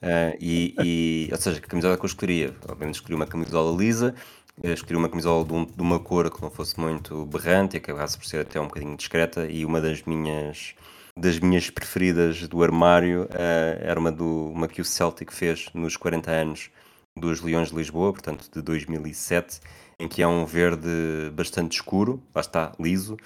Uh, 0.00 0.36
e, 0.40 0.74
e, 0.84 1.28
ou 1.32 1.38
seja, 1.38 1.60
que 1.60 1.66
camisola 1.66 1.96
que 1.96 2.04
eu 2.04 2.06
escolheria? 2.06 2.54
Obviamente 2.68 2.96
escolhi 2.96 3.14
uma 3.14 3.26
camisola 3.26 3.76
lisa, 3.76 4.14
escolhi 4.62 4.96
uma 4.96 5.08
camisola 5.08 5.44
de, 5.44 5.52
um, 5.52 5.64
de, 5.64 5.80
uma 5.80 5.98
cor 5.98 6.30
que 6.30 6.40
não 6.40 6.50
fosse 6.50 6.78
muito 6.78 7.26
berrante 7.26 7.76
e 7.76 7.78
acabasse 7.78 8.16
por 8.16 8.26
ser 8.26 8.40
até 8.42 8.60
um 8.60 8.66
bocadinho 8.66 8.96
discreta. 8.96 9.46
E 9.46 9.64
uma 9.64 9.80
das 9.80 10.02
minhas 10.02 10.74
das 11.16 11.38
minhas 11.38 11.70
preferidas 11.70 12.46
do 12.48 12.62
armário 12.62 13.24
uh, 13.24 13.78
era 13.80 13.98
uma, 13.98 14.12
do, 14.12 14.50
uma 14.50 14.68
que 14.68 14.80
o 14.80 14.84
Celtic 14.84 15.32
fez 15.32 15.68
nos 15.72 15.96
40 15.96 16.30
anos 16.30 16.70
dos 17.16 17.40
Leões 17.40 17.70
de 17.70 17.76
Lisboa, 17.76 18.12
portanto 18.12 18.48
de 18.52 18.60
2007 18.60 19.60
em 20.04 20.08
que 20.08 20.22
é 20.22 20.28
um 20.28 20.44
verde 20.44 20.88
bastante 21.32 21.72
escuro, 21.72 22.22
lá 22.34 22.40
está, 22.40 22.72
liso, 22.78 23.16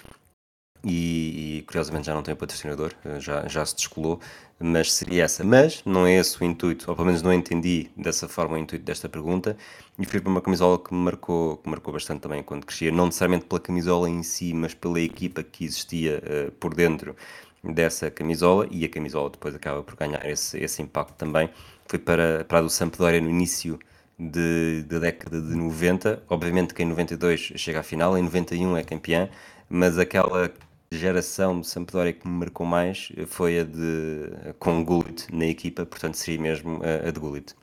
e, 0.81 1.57
e, 1.57 1.61
curiosamente 1.63 2.05
já 2.05 2.13
não 2.13 2.23
tem 2.23 2.33
patrocinador, 2.33 2.93
eh, 3.03 3.19
já, 3.19 3.45
já 3.49 3.65
se 3.65 3.75
descolou, 3.75 4.21
mas 4.57 4.93
seria 4.93 5.25
essa. 5.25 5.43
Mas 5.43 5.83
não 5.85 6.07
é 6.07 6.15
esse 6.15 6.41
o 6.41 6.45
intuito, 6.45 6.89
ou 6.89 6.95
pelo 6.95 7.07
menos 7.07 7.21
não 7.21 7.33
entendi 7.33 7.89
dessa 7.97 8.29
forma 8.29 8.55
o 8.55 8.57
intuito 8.57 8.85
desta 8.85 9.09
pergunta, 9.09 9.57
e 9.97 10.05
fui 10.05 10.21
para 10.21 10.29
uma 10.29 10.41
camisola 10.41 10.79
que 10.79 10.93
me 10.93 11.01
marcou, 11.01 11.57
que 11.57 11.69
marcou 11.69 11.93
bastante 11.93 12.21
também 12.21 12.41
quando 12.41 12.65
crescia, 12.65 12.91
não 12.93 13.07
necessariamente 13.07 13.45
pela 13.45 13.59
camisola 13.59 14.09
em 14.09 14.23
si, 14.23 14.53
mas 14.53 14.73
pela 14.73 15.01
equipa 15.01 15.43
que 15.43 15.65
existia 15.65 16.23
uh, 16.23 16.51
por 16.53 16.73
dentro 16.73 17.13
dessa 17.61 18.09
camisola, 18.09 18.65
e 18.71 18.85
a 18.85 18.89
camisola 18.89 19.29
depois 19.29 19.53
acaba 19.53 19.83
por 19.83 19.97
ganhar 19.97 20.25
esse, 20.25 20.57
esse 20.59 20.81
impacto 20.81 21.15
também. 21.15 21.49
Foi 21.87 21.99
para, 21.99 22.45
para 22.45 22.59
a 22.59 22.61
do 22.61 22.69
Sampdoria 22.69 23.19
no 23.19 23.29
início 23.29 23.77
de, 24.19 24.83
da 24.83 24.99
década 24.99 25.41
de 25.41 25.55
90. 25.55 26.23
Obviamente 26.29 26.73
que 26.73 26.83
em 26.83 26.85
92 26.85 27.53
chega 27.55 27.79
à 27.79 27.83
final, 27.83 28.17
em 28.17 28.23
91 28.23 28.77
é 28.77 28.83
campeã, 28.83 29.29
mas 29.69 29.97
aquela 29.97 30.51
geração 30.91 31.61
de 31.61 31.67
Sampdoria 31.67 32.13
que 32.13 32.27
me 32.27 32.39
marcou 32.39 32.65
mais 32.65 33.11
foi 33.27 33.59
a 33.59 33.63
de 33.63 34.53
com 34.57 34.83
Gullit 34.83 35.33
na 35.33 35.45
equipa, 35.45 35.85
portanto 35.85 36.15
seria 36.15 36.41
mesmo 36.41 36.81
a, 36.83 37.07
a 37.07 37.11
de 37.11 37.19
Gullit. 37.19 37.55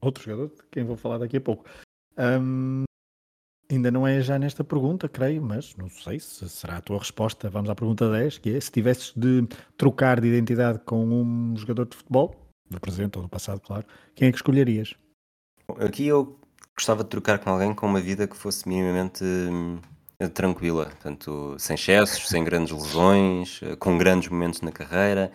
Outro 0.00 0.24
jogador 0.24 0.48
de 0.48 0.62
quem 0.70 0.84
vou 0.84 0.96
falar 0.96 1.18
daqui 1.18 1.36
a 1.36 1.40
pouco. 1.40 1.64
Um, 2.18 2.84
ainda 3.70 3.90
não 3.90 4.06
é 4.06 4.20
já 4.20 4.38
nesta 4.38 4.62
pergunta, 4.62 5.08
creio, 5.08 5.42
mas 5.42 5.74
não 5.76 5.88
sei 5.88 6.20
se 6.20 6.48
será 6.48 6.76
a 6.76 6.82
tua 6.82 6.98
resposta. 6.98 7.48
Vamos 7.48 7.70
à 7.70 7.74
pergunta 7.74 8.10
10, 8.10 8.38
que 8.38 8.50
é 8.50 8.60
se 8.60 8.70
tivesses 8.70 9.12
de 9.16 9.46
trocar 9.76 10.20
de 10.20 10.28
identidade 10.28 10.78
com 10.80 11.04
um 11.04 11.56
jogador 11.56 11.86
de 11.86 11.96
futebol, 11.96 12.43
do 12.68 12.80
presente 12.80 13.16
ou 13.16 13.22
do 13.22 13.28
passado, 13.28 13.60
claro, 13.60 13.84
quem 14.14 14.28
é 14.28 14.30
que 14.30 14.38
escolherias? 14.38 14.94
Aqui 15.78 16.06
eu 16.06 16.38
gostava 16.76 17.04
de 17.04 17.10
trocar 17.10 17.38
com 17.38 17.50
alguém 17.50 17.74
com 17.74 17.86
uma 17.86 18.00
vida 18.00 18.26
que 18.26 18.36
fosse 18.36 18.68
minimamente 18.68 19.24
hum, 19.24 19.78
tranquila, 20.34 20.86
portanto, 20.86 21.56
sem 21.58 21.74
excessos, 21.74 22.28
sem 22.28 22.44
grandes 22.44 22.72
lesões, 22.72 23.60
eh, 23.62 23.76
com 23.76 23.96
grandes 23.98 24.28
momentos 24.28 24.60
na 24.60 24.72
carreira, 24.72 25.30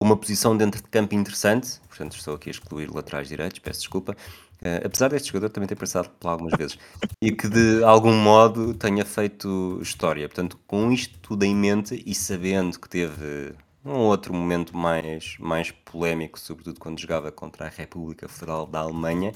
uma 0.00 0.16
posição 0.16 0.56
dentro 0.56 0.82
de 0.82 0.88
campo 0.88 1.14
interessante, 1.14 1.80
portanto, 1.88 2.16
estou 2.16 2.34
aqui 2.34 2.50
a 2.50 2.52
excluir 2.52 2.90
laterais 2.90 3.28
direitos, 3.28 3.58
peço 3.58 3.80
desculpa, 3.80 4.12
uh, 4.12 4.86
apesar 4.86 5.08
deste 5.08 5.28
jogador 5.28 5.50
também 5.50 5.68
ter 5.68 5.76
passado 5.76 6.10
por 6.20 6.28
algumas 6.28 6.52
vezes, 6.58 6.78
e 7.22 7.32
que 7.32 7.48
de 7.48 7.82
algum 7.84 8.12
modo 8.12 8.74
tenha 8.74 9.04
feito 9.04 9.78
história. 9.80 10.28
Portanto, 10.28 10.58
com 10.66 10.92
isto 10.92 11.18
tudo 11.20 11.44
em 11.44 11.54
mente 11.54 12.02
e 12.04 12.14
sabendo 12.14 12.78
que 12.78 12.88
teve 12.88 13.54
um 13.84 13.98
outro 13.98 14.32
momento 14.32 14.76
mais, 14.76 15.36
mais 15.38 15.70
polémico, 15.70 16.38
sobretudo 16.38 16.80
quando 16.80 16.98
jogava 16.98 17.30
contra 17.30 17.66
a 17.66 17.68
República 17.68 18.28
Federal 18.28 18.66
da 18.66 18.80
Alemanha, 18.80 19.32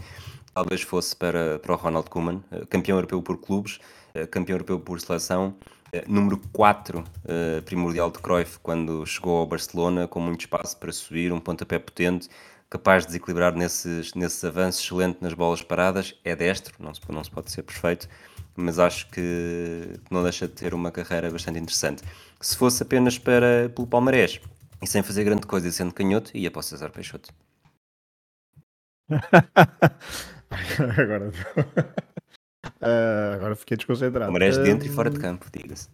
talvez 0.54 0.82
fosse 0.82 1.14
para, 1.14 1.58
para 1.58 1.72
o 1.72 1.76
Ronald 1.76 2.08
Koeman, 2.08 2.42
uh, 2.50 2.66
campeão 2.66 2.96
europeu 2.96 3.22
por 3.22 3.38
clubes, 3.38 3.78
uh, 4.14 4.26
campeão 4.28 4.54
europeu 4.54 4.80
por 4.80 5.00
seleção, 5.00 5.54
número 6.06 6.38
4 6.52 7.02
primordial 7.64 8.10
de 8.10 8.18
Cruyff 8.18 8.58
quando 8.58 9.06
chegou 9.06 9.38
ao 9.38 9.46
Barcelona, 9.46 10.06
com 10.06 10.20
muito 10.20 10.40
espaço 10.40 10.76
para 10.76 10.92
subir, 10.92 11.32
um 11.32 11.40
pontapé 11.40 11.78
potente, 11.78 12.28
capaz 12.68 13.04
de 13.04 13.08
desequilibrar 13.08 13.54
nesses, 13.54 14.12
nesses 14.12 14.44
avanços, 14.44 14.84
excelente 14.84 15.22
nas 15.22 15.32
bolas 15.32 15.62
paradas, 15.62 16.14
é 16.24 16.36
destro, 16.36 16.74
não 16.78 16.92
se, 16.92 17.00
não 17.08 17.24
se 17.24 17.30
pode 17.30 17.50
ser 17.50 17.62
perfeito, 17.62 18.06
mas 18.58 18.78
acho 18.78 19.08
que 19.10 20.00
não 20.10 20.22
deixa 20.22 20.48
de 20.48 20.54
ter 20.54 20.74
uma 20.74 20.90
carreira 20.90 21.30
bastante 21.30 21.58
interessante. 21.58 22.02
Se 22.40 22.56
fosse 22.56 22.82
apenas 22.82 23.18
para, 23.18 23.68
pelo 23.68 23.86
Palmarés 23.86 24.40
e 24.82 24.86
sem 24.86 25.02
fazer 25.02 25.24
grande 25.24 25.46
coisa 25.46 25.68
e 25.68 25.72
sendo 25.72 25.94
canhoto, 25.94 26.36
ia 26.36 26.50
para 26.50 26.60
o 26.60 26.62
César 26.62 26.90
Peixoto. 26.90 27.32
agora, 30.98 31.30
uh, 32.82 33.34
agora 33.34 33.56
fiquei 33.56 33.76
desconcentrado. 33.76 34.26
Palmarés 34.26 34.58
dentro 34.58 34.88
uh... 34.88 34.90
e 34.90 34.94
fora 34.94 35.08
de 35.08 35.20
campo, 35.20 35.46
diga-se. 35.52 35.88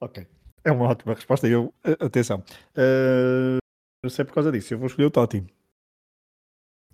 ok. 0.01 0.27
É 0.65 0.73
uma 0.73 0.87
ótima 0.87 1.15
resposta. 1.15 1.47
Eu, 1.47 1.75
atenção, 2.01 2.39
uh, 2.39 3.59
não 4.03 4.11
sei 4.11 4.25
por 4.25 4.35
causa 4.35 4.53
disso. 4.53 4.75
Eu 4.75 4.79
vou 4.79 4.87
escolher 4.87 5.07
o 5.07 5.11
Totti. 5.11 5.45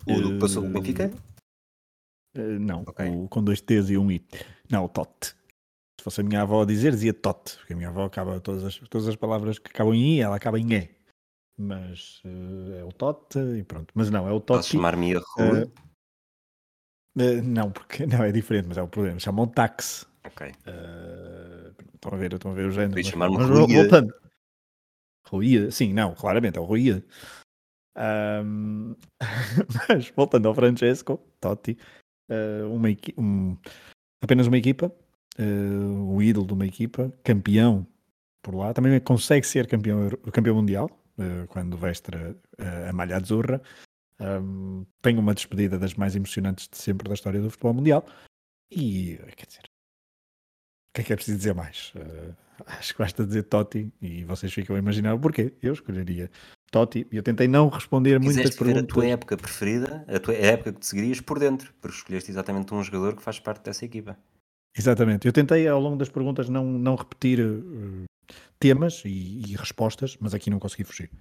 O 0.07 0.19
do 0.19 0.33
que 0.33 0.39
passou 0.39 0.65
o 0.65 0.69
Benfica? 0.69 1.11
Uh, 2.35 2.59
não, 2.59 2.81
okay. 2.81 3.09
o, 3.09 3.27
com 3.27 3.43
dois 3.43 3.61
T's 3.61 3.89
e 3.89 3.97
um 3.97 4.11
I. 4.11 4.25
Não, 4.69 4.85
o 4.85 4.89
Totti. 4.89 5.35
Se 5.99 6.03
fosse 6.03 6.21
a 6.21 6.23
minha 6.23 6.41
avó 6.41 6.63
a 6.63 6.65
dizer, 6.65 6.91
dizia 6.91 7.13
Totti, 7.13 7.57
porque 7.57 7.73
a 7.73 7.75
minha 7.75 7.89
avó 7.89 8.05
acaba 8.05 8.39
todas 8.39 8.63
as, 8.63 8.77
todas 8.89 9.07
as 9.07 9.15
palavras 9.15 9.59
que 9.59 9.69
acabam 9.69 9.93
em 9.93 10.17
I, 10.17 10.21
ela 10.21 10.35
acaba 10.35 10.59
em 10.59 10.73
E. 10.73 10.89
Mas 11.57 12.21
uh, 12.25 12.73
é 12.79 12.83
o 12.83 12.91
Totti 12.91 13.39
e 13.39 13.63
pronto. 13.63 13.91
Mas 13.93 14.09
não, 14.09 14.27
é 14.27 14.31
o 14.31 14.39
Totti. 14.39 14.59
Posso 14.59 14.69
chamar-me 14.71 15.13
Rui? 15.13 15.63
Uh, 17.15 17.43
não, 17.43 17.71
porque 17.71 18.05
não 18.07 18.23
é 18.23 18.31
diferente, 18.31 18.67
mas 18.67 18.77
é 18.77 18.81
o 18.81 18.87
problema. 18.87 19.19
Chamam 19.19 19.47
táxi. 19.47 20.05
Ok. 20.25 20.47
estão 20.47 22.13
a 22.13 22.17
ver, 22.17 22.33
estão 22.33 22.51
a 22.51 22.53
ver 22.55 22.65
o 22.65 22.71
género. 22.71 22.93
Mas, 22.95 23.07
chamar-me 23.07 23.37
Voltando. 23.37 24.13
Ruída, 25.27 25.71
sim, 25.71 25.93
não, 25.93 26.13
claramente 26.13 26.57
é 26.57 26.61
o 26.61 26.65
Ruída. 26.65 27.03
Um, 27.95 28.95
mas 29.89 30.09
voltando 30.09 30.47
ao 30.47 30.55
Francesco 30.55 31.17
Totti, 31.39 31.77
uma 32.69 32.89
um, 33.17 33.57
apenas 34.21 34.47
uma 34.47 34.57
equipa, 34.57 34.91
uh, 35.37 36.15
o 36.15 36.21
ídolo 36.21 36.47
de 36.47 36.53
uma 36.53 36.65
equipa, 36.65 37.11
campeão 37.23 37.85
por 38.41 38.55
lá, 38.55 38.73
também 38.73 38.99
consegue 38.99 39.45
ser 39.45 39.67
campeão, 39.67 40.09
campeão 40.31 40.55
mundial 40.55 40.89
uh, 41.17 41.47
quando 41.47 41.77
veste 41.77 42.11
a, 42.59 42.89
a 42.89 42.93
malha 42.93 43.17
azurra. 43.17 43.61
Um, 44.19 44.85
tem 45.01 45.17
uma 45.17 45.33
despedida 45.33 45.77
das 45.77 45.95
mais 45.95 46.15
emocionantes 46.15 46.69
de 46.69 46.77
sempre 46.77 47.07
da 47.07 47.13
história 47.13 47.41
do 47.41 47.49
futebol 47.49 47.73
mundial. 47.73 48.05
E 48.71 49.19
quer 49.35 49.45
dizer, 49.45 49.63
o 49.63 50.93
que 50.93 51.01
é 51.01 51.03
que 51.03 51.13
é 51.13 51.15
preciso 51.15 51.37
dizer 51.37 51.53
mais? 51.53 51.91
Uh, 51.95 52.35
acho 52.67 52.93
que 52.93 52.99
basta 52.99 53.25
dizer 53.25 53.43
Totti 53.43 53.91
e 54.01 54.23
vocês 54.23 54.53
ficam 54.53 54.75
a 54.75 54.79
imaginar 54.79 55.13
o 55.13 55.19
porquê. 55.19 55.53
Eu 55.61 55.73
escolheria 55.73 56.29
Totti 56.73 57.05
eu 57.11 57.21
tentei 57.21 57.47
não 57.47 57.69
responder 57.69 58.19
muitas 58.19 58.55
perguntas. 58.55 58.83
a 58.83 58.87
tua 58.87 59.05
época 59.05 59.37
preferida, 59.37 60.03
a, 60.07 60.19
tua, 60.19 60.33
época 60.33 60.73
que 60.73 60.79
te 60.79 60.87
seguirias 60.87 61.21
por 61.21 61.37
dentro, 61.37 61.71
porque 61.79 61.95
escolheste 61.95 62.31
exatamente 62.31 62.73
um 62.73 62.83
jogador 62.83 63.15
que 63.15 63.21
faz 63.21 63.39
parte 63.39 63.63
dessa 63.63 63.85
equipa. 63.85 64.17
Exatamente. 64.75 65.27
Eu 65.27 65.31
tentei 65.31 65.67
ao 65.67 65.79
longo 65.79 65.97
das 65.97 66.09
perguntas 66.09 66.49
não, 66.49 66.65
não 66.65 66.95
repetir 66.95 67.39
uh, 67.39 68.05
temas 68.59 69.03
e, 69.05 69.43
e, 69.47 69.55
respostas, 69.55 70.17
mas 70.19 70.33
aqui 70.33 70.49
não 70.49 70.57
consegui 70.57 70.83
fugir. 70.83 71.11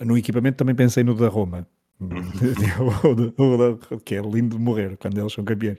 No 0.00 0.18
equipamento 0.18 0.58
também 0.58 0.74
pensei 0.74 1.04
no 1.04 1.14
da 1.14 1.28
Roma, 1.28 1.68
que 4.04 4.16
é 4.16 4.20
lindo 4.20 4.58
de 4.58 4.62
morrer 4.62 4.96
quando 4.96 5.20
eles 5.20 5.32
são 5.32 5.44
campeões. 5.44 5.78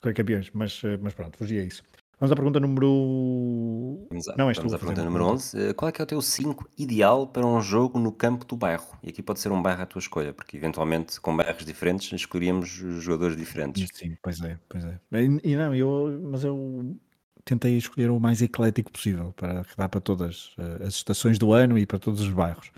campeões 0.00 0.50
mas, 0.54 0.80
eh, 0.82 0.96
mas 0.96 1.12
pronto, 1.12 1.36
fugi 1.36 1.58
a 1.58 1.62
isso. 1.62 1.82
Vamos 2.20 2.32
à 2.32 2.36
pergunta 2.36 2.60
número. 2.60 4.06
Vamos, 4.08 4.26
Não, 4.36 4.52
vamos 4.52 4.74
à 4.74 4.78
pergunta 4.78 5.02
número 5.02 5.26
11. 5.26 5.58
Eh, 5.58 5.72
qual 5.72 5.88
é 5.88 5.92
que 5.92 6.00
é 6.00 6.04
o 6.04 6.06
teu 6.06 6.22
5 6.22 6.70
ideal 6.78 7.26
para 7.26 7.44
um 7.44 7.60
jogo 7.60 7.98
no 7.98 8.12
campo 8.12 8.44
do 8.44 8.56
bairro? 8.56 8.86
E 9.02 9.08
aqui 9.08 9.22
pode 9.22 9.40
ser 9.40 9.50
um 9.50 9.60
bairro 9.60 9.82
à 9.82 9.86
tua 9.86 9.98
escolha, 9.98 10.32
porque 10.32 10.56
eventualmente 10.56 11.20
com 11.20 11.36
bairros 11.36 11.64
diferentes 11.64 12.12
escolheríamos 12.12 12.68
jogadores 12.68 13.36
diferentes. 13.36 13.88
Sim, 13.92 14.16
pois 14.22 14.40
é, 14.40 14.58
pois 14.68 14.84
é. 14.84 14.98
E, 15.12 15.52
e 15.52 15.56
não, 15.56 15.74
eu, 15.74 16.20
mas 16.30 16.44
eu 16.44 16.96
tentei 17.44 17.76
escolher 17.76 18.10
o 18.10 18.20
mais 18.20 18.40
eclético 18.40 18.92
possível 18.92 19.32
para 19.32 19.64
que 19.64 19.76
dá 19.76 19.88
para 19.88 20.00
todas 20.00 20.54
uh, 20.56 20.86
as 20.86 20.94
estações 20.94 21.38
do 21.38 21.52
ano 21.52 21.76
e 21.76 21.84
para 21.84 21.98
todos 21.98 22.20
os 22.20 22.30
bairros. 22.30 22.70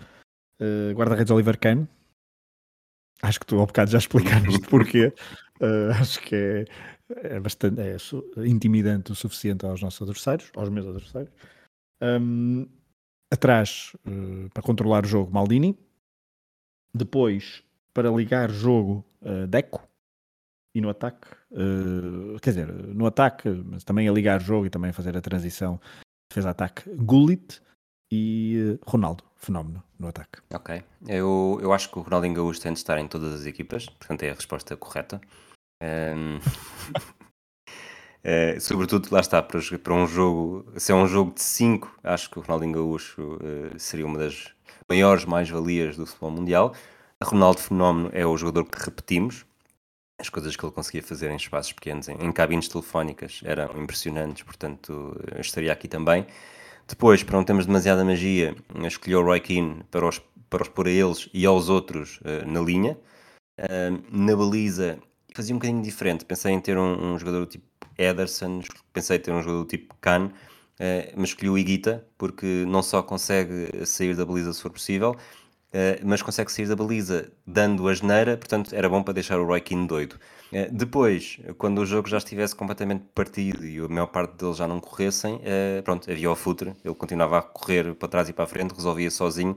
Uh, 0.59 0.93
Guarda-redes 0.93 1.31
Oliver 1.31 1.57
Kahn. 1.59 1.85
Acho 3.21 3.39
que 3.39 3.45
tu 3.45 3.59
ao 3.59 3.65
bocado 3.65 3.91
já 3.91 3.97
explicaste 3.97 4.59
porquê. 4.69 5.13
Uh, 5.61 5.91
acho 5.99 6.19
que 6.21 6.35
é 6.35 6.65
é 7.09 7.39
bastante 7.39 7.81
é 7.81 7.97
intimidante 8.47 9.11
o 9.11 9.15
suficiente 9.15 9.65
aos 9.65 9.81
nossos 9.81 10.01
adversários, 10.01 10.51
aos 10.55 10.69
meus 10.69 10.87
adversários. 10.87 11.31
Um, 12.01 12.67
atrás, 13.31 13.93
uh, 14.05 14.49
para 14.53 14.63
controlar 14.63 15.05
o 15.05 15.07
jogo, 15.07 15.31
Maldini. 15.31 15.77
Depois, 16.93 17.63
para 17.93 18.09
ligar 18.09 18.49
jogo, 18.49 19.05
uh, 19.21 19.47
Deco. 19.47 19.87
E 20.75 20.81
no 20.81 20.89
ataque, 20.89 21.27
uh, 21.51 22.39
quer 22.41 22.51
dizer, 22.51 22.67
no 22.67 23.05
ataque, 23.07 23.49
mas 23.49 23.83
também 23.83 24.07
a 24.07 24.11
ligar 24.11 24.39
jogo 24.41 24.67
e 24.67 24.69
também 24.69 24.91
a 24.91 24.93
fazer 24.93 25.17
a 25.17 25.21
transição, 25.21 25.79
fez 26.31 26.45
ataque 26.45 26.87
Gullit 26.95 27.61
e 28.11 28.77
Ronaldo, 28.85 29.23
fenómeno 29.35 29.83
no 29.97 30.07
ataque. 30.07 30.39
Ok, 30.53 30.83
eu, 31.07 31.57
eu 31.61 31.73
acho 31.73 31.89
que 31.89 31.97
o 31.97 32.01
Ronaldinho 32.03 32.35
Gaúcho 32.35 32.61
tem 32.61 32.73
de 32.73 32.79
estar 32.79 32.99
em 32.99 33.07
todas 33.07 33.33
as 33.33 33.45
equipas, 33.45 33.87
portanto 33.87 34.21
é 34.23 34.29
a 34.29 34.33
resposta 34.33 34.77
correta. 34.77 35.19
Um, 35.81 36.39
é, 38.23 38.59
sobretudo, 38.61 39.09
lá 39.11 39.19
está, 39.19 39.41
para, 39.41 39.59
para, 39.77 39.93
um 39.93 40.07
jogo, 40.07 40.71
se 40.77 40.91
é 40.91 40.95
um 40.95 41.07
jogo 41.07 41.33
de 41.33 41.41
5, 41.41 41.99
acho 42.03 42.29
que 42.29 42.39
o 42.39 42.41
Ronaldinho 42.41 42.73
Gaúcho 42.73 43.35
uh, 43.35 43.79
seria 43.79 44.05
uma 44.05 44.17
das 44.17 44.53
maiores 44.89 45.25
mais-valias 45.25 45.97
do 45.97 46.05
futebol 46.05 46.31
mundial. 46.31 46.73
A 47.19 47.25
Ronaldo 47.25 47.59
Fenómeno 47.59 48.09
é 48.13 48.25
o 48.25 48.37
jogador 48.37 48.65
que 48.65 48.83
repetimos. 48.83 49.45
As 50.19 50.29
coisas 50.29 50.55
que 50.55 50.65
ele 50.65 50.71
conseguia 50.71 51.03
fazer 51.03 51.29
em 51.29 51.35
espaços 51.35 51.73
pequenos, 51.73 52.07
em, 52.09 52.15
em 52.15 52.31
cabines 52.31 52.67
telefónicas, 52.67 53.41
eram 53.43 53.79
impressionantes, 53.81 54.43
portanto, 54.43 55.15
estaria 55.37 55.71
aqui 55.71 55.87
também. 55.87 56.25
Depois, 56.87 57.21
para 57.21 57.37
não 57.37 57.43
termos 57.43 57.65
demasiada 57.65 58.03
magia, 58.03 58.55
escolhi 58.85 59.15
o 59.15 59.21
Roy 59.21 59.39
Keane 59.41 59.83
para 59.91 60.07
os, 60.07 60.21
para 60.49 60.63
os 60.63 60.69
pôr 60.69 60.87
a 60.87 60.91
eles 60.91 61.29
e 61.33 61.45
aos 61.45 61.69
outros 61.69 62.19
uh, 62.21 62.47
na 62.47 62.61
linha. 62.61 62.97
Uh, 63.59 64.01
na 64.09 64.35
baliza, 64.35 64.99
fazia 65.37 65.53
um 65.53 65.59
bocadinho 65.59 65.83
diferente. 65.83 66.25
Pensei 66.25 66.51
em 66.51 66.59
ter 66.59 66.77
um, 66.77 67.13
um 67.13 67.19
jogador 67.19 67.45
tipo 67.45 67.65
Ederson, 67.95 68.61
pensei 68.91 69.17
em 69.17 69.19
ter 69.19 69.31
um 69.31 69.41
jogador 69.41 69.65
tipo 69.65 69.95
Khan, 70.01 70.25
uh, 70.25 71.13
mas 71.15 71.29
escolhi 71.29 71.49
o 71.49 71.57
Iguita 71.57 72.03
porque 72.17 72.65
não 72.67 72.81
só 72.81 73.03
consegue 73.03 73.85
sair 73.85 74.15
da 74.15 74.25
baliza 74.25 74.51
se 74.51 74.61
for 74.61 74.71
possível, 74.71 75.11
uh, 75.11 76.03
mas 76.03 76.23
consegue 76.23 76.51
sair 76.51 76.67
da 76.67 76.75
baliza 76.75 77.31
dando 77.45 77.87
a 77.87 77.93
geneira, 77.93 78.35
portanto 78.35 78.73
era 78.73 78.89
bom 78.89 79.03
para 79.03 79.13
deixar 79.13 79.39
o 79.39 79.45
Roy 79.45 79.61
Keane 79.61 79.85
doido. 79.85 80.13
Uh, 80.51 80.71
depois, 80.71 81.39
quando 81.59 81.81
o 81.81 81.85
jogo 81.85 82.09
já 82.09 82.17
estivesse 82.17 82.55
completamente 82.55 83.05
partido 83.13 83.63
e 83.63 83.77
a 83.77 83.87
maior 83.87 84.07
parte 84.07 84.35
deles 84.37 84.57
já 84.57 84.67
não 84.67 84.79
corressem, 84.79 85.39
pronto, 85.83 86.11
havia 86.11 86.31
o 86.31 86.35
futre, 86.35 86.73
ele 86.83 86.95
continuava 86.95 87.37
a 87.37 87.41
correr 87.43 87.93
para 87.93 88.09
trás 88.09 88.27
e 88.27 88.33
para 88.33 88.45
a 88.45 88.47
frente, 88.47 88.73
resolvia 88.73 89.11
sozinho 89.11 89.55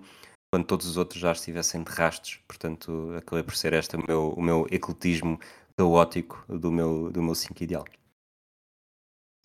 quando 0.53 0.65
todos 0.65 0.85
os 0.87 0.97
outros 0.97 1.21
já 1.21 1.31
estivessem 1.31 1.83
de 1.83 1.91
rastos. 1.93 2.41
Portanto, 2.49 3.15
acabei 3.17 3.45
por 3.45 3.55
ser 3.55 3.73
este 3.73 3.95
o 3.95 4.05
meu, 4.05 4.31
o 4.31 4.43
meu 4.43 4.67
ecletismo 4.71 5.39
caótico 5.81 6.45
do 6.47 6.71
meu, 6.71 7.11
do 7.11 7.23
meu 7.23 7.35
5 7.35 7.65
ideal. 7.65 7.85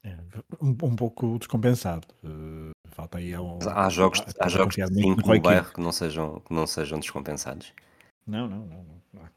É, 0.03 0.17
um, 0.61 0.69
um, 0.69 0.95
pouco 0.95 1.39
descompensado. 1.39 2.07
Uh, 2.23 2.71
falta 2.89 3.17
aí 3.17 3.35
um, 3.37 3.57
há 3.67 3.89
jogos, 3.89 4.19
há, 4.39 4.45
há 4.45 4.49
jogos 4.49 4.75
de 4.75 4.85
5 4.85 5.21
no 5.21 5.41
bairro 5.41 5.73
que 5.73 5.81
não, 5.81 5.91
sejam, 5.91 6.41
que 6.41 6.53
não 6.53 6.67
sejam 6.67 6.99
descompensados. 6.99 7.73
Não, 8.27 8.47
não, 8.47 8.65
não, 8.65 8.85
não. 9.13 9.29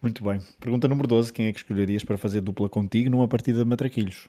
Muito 0.00 0.24
bem. 0.24 0.40
Pergunta 0.58 0.88
número 0.88 1.06
12. 1.06 1.32
Quem 1.32 1.46
é 1.46 1.52
que 1.52 1.58
escolherias 1.58 2.04
para 2.04 2.16
fazer 2.16 2.40
dupla 2.40 2.68
contigo 2.68 3.10
numa 3.10 3.28
partida 3.28 3.58
de 3.58 3.64
matraquilhos? 3.64 4.28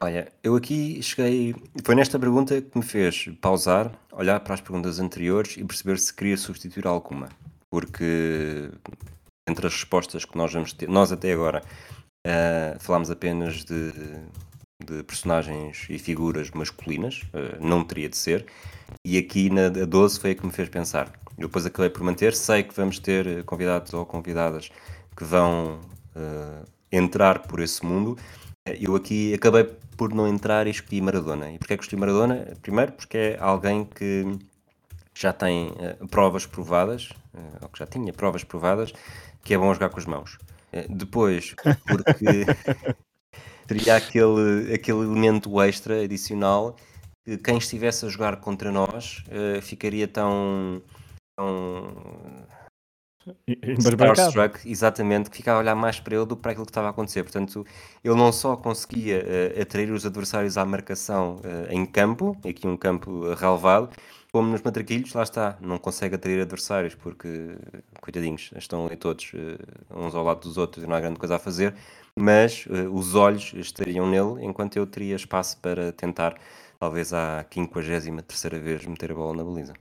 Olha, 0.00 0.30
eu 0.42 0.54
aqui 0.54 1.02
cheguei. 1.02 1.54
Foi 1.84 1.94
nesta 1.94 2.18
pergunta 2.18 2.60
que 2.60 2.78
me 2.78 2.84
fez 2.84 3.28
pausar, 3.40 3.92
olhar 4.12 4.38
para 4.40 4.54
as 4.54 4.60
perguntas 4.60 5.00
anteriores 5.00 5.56
e 5.56 5.64
perceber 5.64 5.98
se 5.98 6.14
queria 6.14 6.36
substituir 6.36 6.86
alguma. 6.86 7.28
Porque 7.70 8.70
entre 9.48 9.66
as 9.66 9.72
respostas 9.74 10.24
que 10.24 10.36
nós 10.36 10.52
vamos 10.52 10.72
ter, 10.72 10.88
nós 10.88 11.10
até 11.10 11.32
agora 11.32 11.62
uh, 12.26 12.80
falámos 12.80 13.10
apenas 13.10 13.64
de, 13.64 13.92
de, 14.84 15.02
personagens 15.04 15.86
e 15.88 15.98
figuras 15.98 16.50
masculinas, 16.50 17.22
uh, 17.34 17.64
não 17.64 17.82
teria 17.84 18.08
de 18.08 18.16
ser, 18.16 18.46
e 19.04 19.18
aqui 19.18 19.50
na 19.50 19.68
12 19.68 20.20
foi 20.20 20.30
a 20.32 20.34
que 20.34 20.44
me 20.44 20.52
fez 20.52 20.68
pensar. 20.68 21.12
eu 21.36 21.46
depois 21.46 21.66
acabei 21.66 21.90
por 21.90 22.02
manter. 22.02 22.34
Sei 22.34 22.62
que 22.62 22.74
vamos 22.74 22.98
ter 22.98 23.44
convidados 23.44 23.92
ou 23.92 24.04
convidadas 24.04 24.70
que 25.16 25.24
vão 25.24 25.80
uh, 26.16 26.64
entrar 26.90 27.40
por 27.40 27.60
esse 27.60 27.84
mundo. 27.84 28.18
Eu 28.80 28.94
aqui 28.94 29.34
acabei 29.34 29.64
por 29.96 30.14
não 30.14 30.28
entrar 30.28 30.66
e 30.66 30.70
escolhi 30.70 31.00
Maradona. 31.00 31.50
E 31.50 31.58
porquê 31.58 31.76
que 31.76 31.84
escolhi 31.84 32.00
Maradona? 32.00 32.56
Primeiro 32.62 32.92
porque 32.92 33.18
é 33.18 33.38
alguém 33.40 33.84
que 33.84 34.38
já 35.14 35.32
tem 35.32 35.68
uh, 35.70 36.06
provas 36.08 36.46
provadas, 36.46 37.10
uh, 37.34 37.58
ou 37.62 37.68
que 37.68 37.78
já 37.78 37.86
tinha 37.86 38.12
provas 38.12 38.44
provadas, 38.44 38.92
que 39.44 39.54
é 39.54 39.58
bom 39.58 39.72
jogar 39.72 39.88
com 39.90 39.98
as 39.98 40.06
mãos. 40.06 40.38
Uh, 40.72 40.94
depois, 40.94 41.54
porque 41.86 42.44
teria 43.66 43.96
aquele, 43.96 44.74
aquele 44.74 44.98
elemento 44.98 45.60
extra, 45.60 46.02
adicional, 46.02 46.76
que 47.24 47.36
quem 47.38 47.58
estivesse 47.58 48.06
a 48.06 48.08
jogar 48.08 48.36
contra 48.36 48.72
nós 48.72 49.22
ficaria 49.62 50.08
tão. 50.08 50.82
tão 51.36 52.46
Starstruck, 53.78 54.60
exatamente, 54.64 55.30
que 55.30 55.36
ficava 55.36 55.58
a 55.58 55.60
olhar 55.60 55.74
mais 55.74 56.00
para 56.00 56.16
ele 56.16 56.26
do 56.26 56.36
que 56.36 56.42
para 56.42 56.52
aquilo 56.52 56.66
que 56.66 56.70
estava 56.70 56.86
a 56.86 56.90
acontecer. 56.90 57.22
Portanto, 57.22 57.66
ele 58.02 58.14
não 58.14 58.32
só 58.32 58.56
conseguia 58.56 59.22
uh, 59.22 59.60
atrair 59.60 59.90
os 59.92 60.06
adversários 60.06 60.56
à 60.56 60.64
marcação 60.64 61.36
uh, 61.36 61.72
em 61.72 61.84
campo, 61.84 62.36
aqui 62.48 62.66
um 62.66 62.76
campo 62.76 63.34
relevado, 63.34 63.90
como 64.32 64.50
nos 64.50 64.62
matraquilhos, 64.62 65.12
lá 65.14 65.22
está, 65.22 65.58
não 65.60 65.78
consegue 65.78 66.14
atrair 66.14 66.40
adversários 66.40 66.94
porque, 66.94 67.56
coitadinhos, 68.00 68.50
estão 68.56 68.86
ali 68.86 68.96
todos 68.96 69.32
uh, 69.32 69.98
uns 69.98 70.14
ao 70.14 70.24
lado 70.24 70.40
dos 70.40 70.58
outros 70.58 70.84
e 70.84 70.86
não 70.86 70.96
há 70.96 71.00
grande 71.00 71.18
coisa 71.18 71.36
a 71.36 71.38
fazer, 71.38 71.74
mas 72.14 72.66
uh, 72.66 72.92
os 72.94 73.14
olhos 73.14 73.52
estariam 73.54 74.08
nele, 74.08 74.44
enquanto 74.44 74.76
eu 74.76 74.86
teria 74.86 75.16
espaço 75.16 75.58
para 75.58 75.92
tentar, 75.92 76.38
talvez 76.78 77.12
à 77.12 77.44
53 77.50 78.62
vez, 78.62 78.86
meter 78.86 79.12
a 79.12 79.14
bola 79.14 79.36
na 79.36 79.44
baliza. 79.44 79.74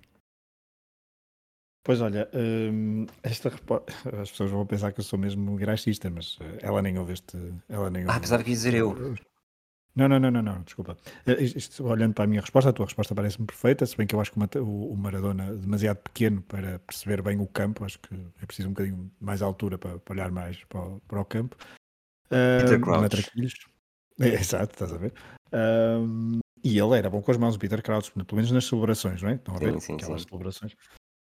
Pois 1.88 2.02
olha, 2.02 2.30
hum, 2.34 3.06
esta 3.24 3.48
as 4.22 4.30
pessoas 4.30 4.52
vão 4.52 4.66
pensar 4.66 4.92
que 4.92 5.00
eu 5.00 5.06
sou 5.06 5.18
mesmo 5.18 5.56
graxista, 5.56 6.10
mas 6.10 6.38
eh, 6.42 6.60
ela 6.62 6.82
nem 6.82 7.00
ouve 7.00 7.14
este. 7.14 7.38
Ela 7.70 7.90
nem 7.90 8.04
ah, 8.04 8.08
ouve... 8.08 8.18
Ah, 8.18 8.20
pensava 8.20 8.44
que 8.44 8.50
ia 8.50 8.56
dizer 8.58 8.74
eu. 8.74 9.16
Não, 9.98 10.08
não, 10.08 10.20
não, 10.20 10.30
não, 10.30 10.44
não, 10.44 10.62
desculpa. 10.62 10.96
Eh, 11.26 11.42
isto, 11.42 11.84
olhando 11.84 12.14
para 12.14 12.26
a 12.26 12.28
minha 12.28 12.40
resposta, 12.40 12.70
a 12.70 12.74
tua 12.74 12.86
resposta 12.86 13.16
parece-me 13.16 13.48
perfeita, 13.48 13.84
se 13.84 13.98
bem 13.98 14.06
que 14.06 14.14
eu 14.14 14.22
acho 14.22 14.32
que 14.32 14.60
o, 14.60 14.96
Maradona 14.96 15.46
é 15.46 15.54
demasiado 15.54 15.98
pequeno 15.98 16.40
para 16.44 16.78
perceber 16.78 17.24
bem 17.24 17.40
o 17.40 17.48
campo, 17.48 17.84
acho 17.84 17.98
que 17.98 18.14
é 18.40 18.46
preciso 18.46 18.70
um 18.70 18.74
bocadinho 18.74 19.12
mais 19.20 19.42
altura 19.42 19.80
para, 19.80 19.98
para 19.98 20.14
olhar 20.14 20.30
mais 20.30 20.64
para 20.66 20.82
o, 20.82 21.02
para 21.08 21.20
o 21.20 21.26
campo. 21.26 21.58
Peter 22.30 22.78
uh, 22.78 22.82
É, 24.20 24.28
exato, 24.40 24.74
estás 24.74 24.94
a 24.94 24.98
ver? 24.98 25.14
Uh, 25.48 26.40
e 26.64 26.78
ele 26.78 26.96
era 26.96 27.10
bom 27.10 27.20
com 27.20 27.32
as 27.32 27.38
mãos, 27.38 27.56
o 27.56 27.60
Peter 27.60 27.82
Crouch, 27.82 28.12
pelo 28.12 28.26
menos 28.34 28.52
nas 28.52 28.66
celebrações, 28.66 29.24
não 29.24 29.32
é? 29.32 29.34
Estão 29.34 29.56
a 29.56 29.58
ver? 29.58 29.74
Sim, 29.74 29.80
sim, 29.80 29.94
Aquelas 29.96 30.22
sim. 30.22 30.28
celebrações. 30.30 30.76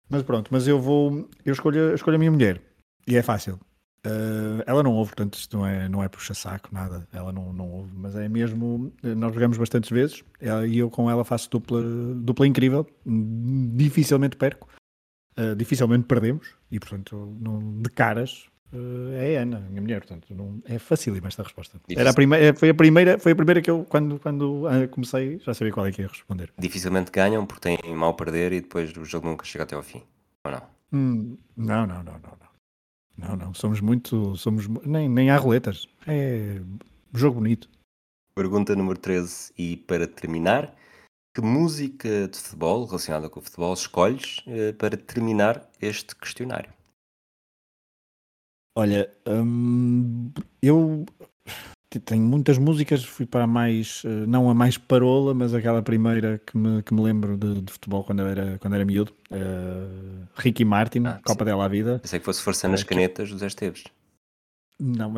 Mas 0.09 0.23
pronto, 0.23 0.49
mas 0.53 0.69
eu 0.69 0.81
vou, 0.81 1.29
eu 1.45 1.53
escolho, 1.53 1.93
escolho 1.93 2.15
a 2.15 2.19
minha 2.19 2.31
mulher, 2.31 2.63
e 3.05 3.17
é 3.17 3.23
fácil. 3.23 3.59
Uh, 4.07 4.63
ela 4.67 4.83
não 4.83 4.93
ouve, 4.95 5.11
portanto, 5.11 5.35
isto 5.35 5.59
não 5.59 5.67
é, 5.67 5.89
não 5.89 6.03
é 6.03 6.09
puxa-saco, 6.09 6.71
nada. 6.73 7.07
Ela 7.13 7.33
não, 7.33 7.53
não 7.53 7.69
ouve, 7.69 7.91
mas 7.95 8.17
é 8.17 8.29
mesmo. 8.29 8.93
Nós 9.03 9.35
jogamos 9.35 9.59
bastantes 9.59 9.91
vezes 9.91 10.25
ela, 10.41 10.67
e 10.67 10.79
eu 10.79 10.89
com 10.89 11.11
ela 11.11 11.25
faço 11.25 11.51
dupla, 11.51 11.83
dupla 12.17 12.47
incrível. 12.47 12.87
Dificilmente 13.05 14.37
perco, 14.37 14.69
uh, 15.39 15.55
dificilmente 15.55 16.07
perdemos 16.07 16.55
e, 16.71 16.81
portanto, 16.81 17.37
não, 17.39 17.83
de 17.83 17.91
caras 17.91 18.47
uh, 18.73 19.13
é 19.13 19.37
a 19.37 19.43
Ana, 19.43 19.59
a 19.59 19.69
minha 19.69 19.83
mulher. 19.83 20.01
Portanto, 20.01 20.35
não, 20.35 20.63
é 20.65 20.79
facílima 20.79 21.29
esta 21.29 21.43
resposta. 21.43 21.79
Era 21.95 22.09
a 22.09 22.15
primeira, 22.15 22.55
foi, 22.55 22.71
a 22.71 22.75
primeira, 22.75 23.19
foi 23.19 23.33
a 23.33 23.37
primeira 23.37 23.61
que 23.61 23.71
eu, 23.71 23.85
quando, 23.85 24.19
quando 24.19 24.63
comecei, 24.93 25.39
já 25.41 25.53
sabia 25.53 25.75
qual 25.75 25.85
é 25.85 25.93
que 25.93 26.01
ia 26.01 26.09
responder. 26.09 26.51
Dificilmente 26.59 27.11
ganham 27.11 27.45
porque 27.45 27.77
têm 27.77 27.95
mal 27.95 28.15
perder 28.15 28.53
e 28.53 28.63
depois 28.63 28.97
o 28.97 29.05
jogo 29.05 29.29
nunca 29.29 29.45
chega 29.45 29.65
até 29.65 29.77
ao 29.77 29.83
fim, 29.83 30.03
ou 30.43 30.53
não? 30.53 30.63
Hum, 30.91 31.37
não, 31.55 31.87
não, 31.87 32.03
não, 32.03 32.15
não. 32.15 32.21
não. 32.41 32.50
Não, 33.17 33.37
não, 33.37 33.55
somos 33.55 33.81
muito. 33.81 34.37
Somos, 34.37 34.67
nem, 34.85 35.09
nem 35.09 35.31
há 35.31 35.37
roletas. 35.37 35.87
É 36.07 36.61
jogo 37.13 37.37
bonito. 37.37 37.69
Pergunta 38.35 38.75
número 38.75 38.99
13. 38.99 39.53
E 39.59 39.77
para 39.77 40.07
terminar, 40.07 40.75
que 41.35 41.41
música 41.41 42.29
de 42.29 42.39
futebol 42.39 42.85
relacionada 42.85 43.29
com 43.29 43.41
o 43.41 43.43
futebol 43.43 43.75
escolhes 43.75 44.43
eh, 44.47 44.73
para 44.73 44.97
terminar 44.97 45.69
este 45.81 46.17
questionário? 46.17 46.73
Olha, 48.77 49.13
hum, 49.27 50.33
eu 50.63 51.05
tenho 51.99 52.23
muitas 52.23 52.57
músicas, 52.57 53.05
fui 53.05 53.27
para 53.27 53.45
a 53.45 53.47
mais, 53.47 54.03
eh, 54.05 54.27
não 54.27 54.49
a 54.49 54.55
mais 54.55 54.79
parola, 54.79 55.35
mas 55.35 55.53
aquela 55.53 55.83
primeira 55.83 56.41
que 56.47 56.57
me, 56.57 56.83
que 56.83 56.95
me 56.95 57.03
lembro 57.03 57.37
de, 57.37 57.63
de 57.63 57.73
futebol 57.73 58.05
quando 58.05 58.23
era, 58.23 58.59
quando 58.61 58.75
era 58.75 58.85
miúdo. 58.85 59.13
Uh, 59.31 60.27
Ricky 60.37 60.65
Martin, 60.65 61.05
ah, 61.07 61.21
Copa 61.25 61.45
sim. 61.45 61.47
dela 61.47 61.65
à 61.65 61.69
Vida. 61.69 61.99
Pensei 62.01 62.21
que 62.21 62.25
fosse 62.25 62.43
Força 62.43 62.69
nas 62.69 62.83
uh, 62.83 62.87
Canetas 62.87 63.31
dos 63.31 63.43
Esteves. 63.43 63.85
Não, 64.81 65.13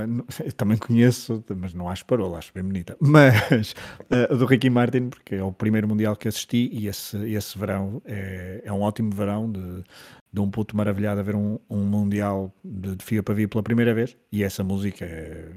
eu 0.44 0.53
também 0.53 0.77
conheço, 0.77 1.44
mas 1.57 1.72
não 1.72 1.88
acho 1.88 2.05
parola, 2.05 2.38
acho 2.38 2.53
bem 2.53 2.64
bonita. 2.64 2.96
Mas 3.01 3.75
uh, 4.11 4.37
do 4.37 4.44
Ricky 4.44 4.68
Martin, 4.68 5.09
porque 5.09 5.37
é 5.37 5.42
o 5.42 5.53
primeiro 5.53 5.87
Mundial 5.87 6.16
que 6.16 6.27
assisti 6.27 6.68
e 6.72 6.88
esse, 6.88 7.16
esse 7.31 7.57
verão 7.57 8.03
é, 8.05 8.61
é 8.64 8.72
um 8.72 8.81
ótimo 8.81 9.12
verão 9.14 9.51
de, 9.51 9.85
de 10.33 10.40
um 10.40 10.51
puto 10.51 10.77
maravilhado 10.77 11.20
a 11.20 11.22
ver 11.22 11.37
um, 11.37 11.61
um 11.70 11.85
Mundial 11.85 12.53
de, 12.64 12.96
de 12.96 13.05
FIA 13.05 13.22
para 13.22 13.35
vir 13.35 13.48
pela 13.48 13.62
primeira 13.62 13.94
vez. 13.94 14.16
E 14.33 14.42
essa 14.42 14.64
música 14.64 15.05
é. 15.05 15.48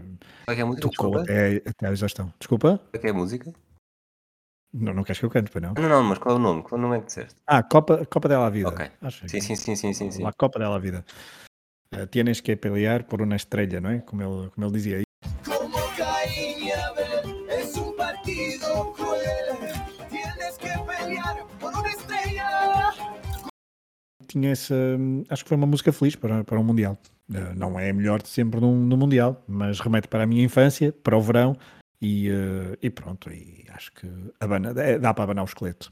Qual 0.45 0.53
é, 0.53 0.55
que 0.55 0.61
é 0.61 0.63
a 0.63 0.67
música? 0.67 0.89
Tocou 0.89 1.17
até, 1.17 1.63
até 1.65 1.87
a 1.87 1.91
exaustão. 1.91 2.31
Desculpa? 2.37 2.77
Qual 2.77 2.89
é, 2.93 2.97
que 2.99 3.07
é 3.07 3.09
a 3.09 3.13
música? 3.13 3.51
Não, 4.71 4.93
não 4.93 5.03
queres 5.03 5.19
que 5.19 5.25
eu 5.25 5.29
cante, 5.31 5.49
para 5.49 5.61
não? 5.61 5.73
Não, 5.73 5.89
não, 5.89 6.03
mas 6.03 6.19
qual 6.19 6.35
é 6.35 6.37
o 6.37 6.41
nome? 6.41 6.61
Qual 6.61 6.79
é 6.79 6.79
o 6.79 6.81
nome 6.81 6.97
é 6.97 6.99
que 6.99 7.07
disseste? 7.07 7.35
Ah, 7.47 7.63
Copa, 7.63 8.05
Copa 8.05 8.27
dela 8.27 8.45
à 8.45 8.49
Vida. 8.49 8.69
Ok. 8.69 8.91
Acho 9.01 9.27
sim, 9.29 9.39
sim, 9.41 9.55
sim, 9.55 9.75
sim, 9.75 9.93
sim, 9.93 10.11
sim. 10.11 10.25
A 10.25 10.33
Copa 10.33 10.59
dela 10.59 10.75
à 10.75 10.79
Vida. 10.79 11.03
Uh, 11.93 12.07
tienes 12.07 12.41
que 12.41 12.55
pelear 12.55 13.05
por 13.05 13.21
uma 13.21 13.35
estrela, 13.35 13.79
não 13.79 13.89
é? 13.91 13.99
Como 13.99 14.21
ele, 14.21 14.49
como 14.49 14.71
dizia 14.71 14.97
aí. 14.97 15.03
Como 15.45 15.77
Caín 15.95 16.71
Abel, 16.71 17.45
es 17.49 17.77
un 17.77 17.95
partido 17.95 18.93
cruel. 18.93 19.57
Tienes 20.09 20.57
que 20.57 20.67
pelear 20.67 21.45
por 21.59 21.73
uma 21.73 21.89
estrela. 21.89 22.93
Tinha 24.27 24.51
essa. 24.51 24.75
Acho 25.29 25.43
que 25.43 25.49
foi 25.49 25.57
uma 25.57 25.67
música 25.67 25.93
feliz 25.93 26.15
para, 26.15 26.43
para 26.43 26.59
o 26.59 26.63
Mundial. 26.63 26.97
Uh, 27.29 27.55
não 27.55 27.79
é 27.79 27.89
a 27.89 27.93
melhor 27.93 28.21
de 28.21 28.29
sempre 28.29 28.59
no, 28.59 28.75
no 28.75 28.97
Mundial, 28.97 29.43
mas 29.47 29.79
remete 29.79 30.07
para 30.07 30.23
a 30.23 30.27
minha 30.27 30.43
infância, 30.43 30.91
para 30.91 31.15
o 31.15 31.21
verão. 31.21 31.55
E, 32.01 32.29
e 32.81 32.89
pronto, 32.89 33.31
e 33.31 33.65
acho 33.69 33.91
que 33.93 34.07
abana, 34.39 34.73
é, 34.79 34.99
dá 34.99 35.13
para 35.13 35.23
abanar 35.23 35.43
o 35.43 35.47
esqueleto. 35.47 35.91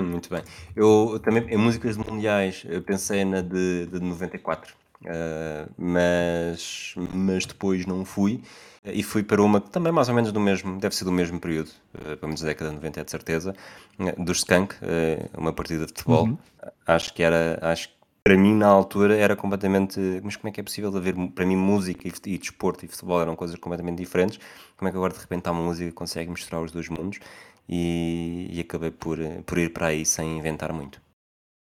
Muito 0.00 0.28
bem. 0.30 0.42
Eu 0.76 1.18
também, 1.24 1.44
em 1.48 1.56
músicas 1.56 1.96
mundiais, 1.96 2.64
pensei 2.86 3.24
na 3.24 3.40
de, 3.40 3.86
de 3.86 3.98
94. 3.98 4.76
Uh, 5.04 5.70
mas, 5.76 6.94
mas 7.14 7.46
depois 7.46 7.86
não 7.86 8.04
fui 8.04 8.42
e 8.84 9.02
fui 9.02 9.22
para 9.22 9.42
uma 9.42 9.60
que 9.60 9.70
também 9.70 9.92
mais 9.92 10.08
ou 10.08 10.14
menos 10.14 10.32
do 10.32 10.40
mesmo, 10.40 10.78
deve 10.78 10.94
ser 10.94 11.04
do 11.04 11.12
mesmo 11.12 11.40
período, 11.40 11.70
uh, 11.94 12.16
pelo 12.16 12.28
menos 12.28 12.40
década 12.40 12.70
de 12.70 12.76
90 12.76 13.00
é 13.00 13.04
de 13.04 13.10
certeza, 13.10 13.54
uh, 13.98 14.24
do 14.24 14.32
Skank, 14.32 14.74
uh, 14.74 15.38
uma 15.38 15.52
partida 15.52 15.86
de 15.86 15.92
futebol. 15.92 16.24
Uhum. 16.26 16.38
Acho 16.86 17.12
que 17.14 17.22
era, 17.22 17.58
acho 17.62 17.90
para 18.24 18.36
mim 18.36 18.54
na 18.54 18.66
altura 18.66 19.16
era 19.16 19.34
completamente, 19.34 19.98
mas 20.22 20.36
como 20.36 20.48
é 20.48 20.52
que 20.52 20.60
é 20.60 20.62
possível 20.62 20.94
haver, 20.96 21.14
para 21.30 21.46
mim 21.46 21.56
música 21.56 22.06
e, 22.06 22.12
e 22.26 22.38
desporto 22.38 22.84
e 22.84 22.88
futebol 22.88 23.20
eram 23.20 23.34
coisas 23.34 23.56
completamente 23.58 23.98
diferentes, 23.98 24.38
como 24.76 24.88
é 24.88 24.90
que 24.92 24.96
agora 24.96 25.12
de 25.14 25.20
repente 25.20 25.48
há 25.48 25.52
uma 25.52 25.62
música 25.62 25.88
que 25.88 25.94
consegue 25.94 26.30
misturar 26.30 26.62
os 26.62 26.70
dois 26.70 26.88
mundos 26.88 27.20
e, 27.68 28.48
e 28.50 28.60
acabei 28.60 28.90
por, 28.90 29.18
por 29.46 29.58
ir 29.58 29.72
para 29.72 29.88
aí 29.88 30.04
sem 30.04 30.38
inventar 30.38 30.72
muito. 30.72 31.00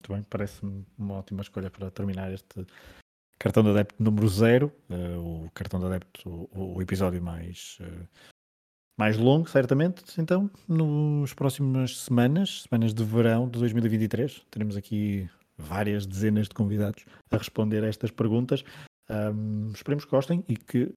Muito 0.01 0.13
bem, 0.13 0.25
parece-me 0.29 0.86
uma 0.97 1.15
ótima 1.15 1.41
escolha 1.41 1.69
para 1.69 1.91
terminar 1.91 2.34
este 2.34 2.65
Cartão 3.41 3.63
de 3.63 3.71
Adepto 3.71 3.95
número 3.97 4.27
0, 4.27 4.67
uh, 4.67 4.71
eh, 4.93 5.17
o 5.17 5.49
Cartão 5.56 5.80
de 5.80 5.88
Adepto, 5.88 6.30
o, 6.30 6.75
o 6.75 6.82
episódio 6.82 7.19
mais, 7.19 7.80
uh, 7.82 8.08
mais 8.95 9.17
longo, 9.17 9.49
certamente. 9.49 10.04
Então, 10.21 10.47
nas 10.69 11.34
próximas 11.34 11.97
semanas, 12.01 12.62
semanas 12.69 12.93
de 12.93 13.04
verão 13.04 13.49
de 13.49 13.58
2023, 13.58 14.45
teremos 14.51 14.77
aqui 14.77 15.27
várias 15.58 16.06
dezenas 16.06 16.47
de 16.47 16.54
convidados 16.54 17.04
a 17.32 17.38
responder 17.38 17.84
a 17.84 17.88
estas 17.88 18.12
perguntas. 18.12 18.63
Um, 19.10 19.71
esperemos 19.73 20.06
que 20.06 20.12
gostem 20.12 20.45
e 20.47 20.56
que 20.56 20.93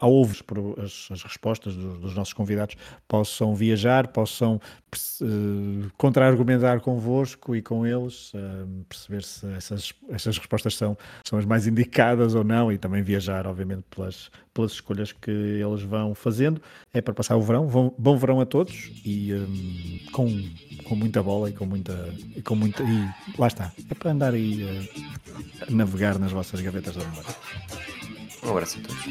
ao 0.00 0.12
ouvir 0.12 0.42
as, 0.82 1.08
as 1.10 1.22
respostas 1.22 1.74
dos, 1.76 1.98
dos, 1.98 2.14
nossos 2.14 2.34
convidados, 2.34 2.76
possam 3.06 3.54
viajar, 3.54 4.08
possam 4.08 4.60
uh, 5.22 5.90
contra-argumentar 5.96 6.80
convosco 6.80 7.54
e 7.54 7.62
com 7.62 7.86
eles, 7.86 8.32
uh, 8.34 8.84
perceber 8.88 9.22
se 9.22 9.46
essas, 9.54 9.92
essas 10.10 10.38
respostas 10.38 10.76
são, 10.76 10.96
são 11.24 11.38
as 11.38 11.44
mais 11.44 11.66
indicadas 11.66 12.34
ou 12.34 12.42
não, 12.44 12.72
e 12.72 12.78
também 12.78 13.02
viajar, 13.02 13.46
obviamente, 13.46 13.84
pelas, 13.94 14.30
pelas 14.52 14.72
escolhas 14.72 15.12
que 15.12 15.30
eles 15.30 15.82
vão 15.82 16.14
fazendo. 16.14 16.60
É 16.92 17.00
para 17.00 17.14
passar 17.14 17.36
o 17.36 17.42
verão, 17.42 17.66
bom, 17.66 18.16
verão 18.16 18.40
a 18.40 18.46
todos 18.46 18.90
e 19.04 19.32
um, 19.32 20.12
com, 20.12 20.26
com 20.84 20.96
muita 20.96 21.22
bola 21.22 21.50
e 21.50 21.52
com 21.52 21.66
muita, 21.66 22.14
e 22.36 22.42
com 22.42 22.54
muita. 22.54 22.82
E 22.82 23.38
lá 23.38 23.46
está, 23.46 23.72
é 23.90 23.94
para 23.94 24.10
andar 24.10 24.34
aí 24.34 24.64
a 25.66 25.70
navegar 25.70 26.18
nas 26.18 26.32
vossas 26.32 26.60
gavetas 26.60 26.96
da 26.96 27.04
memória. 27.04 27.34
Um 28.44 28.50
abraço 28.50 28.78
a 28.78 28.82
todos. 28.82 29.04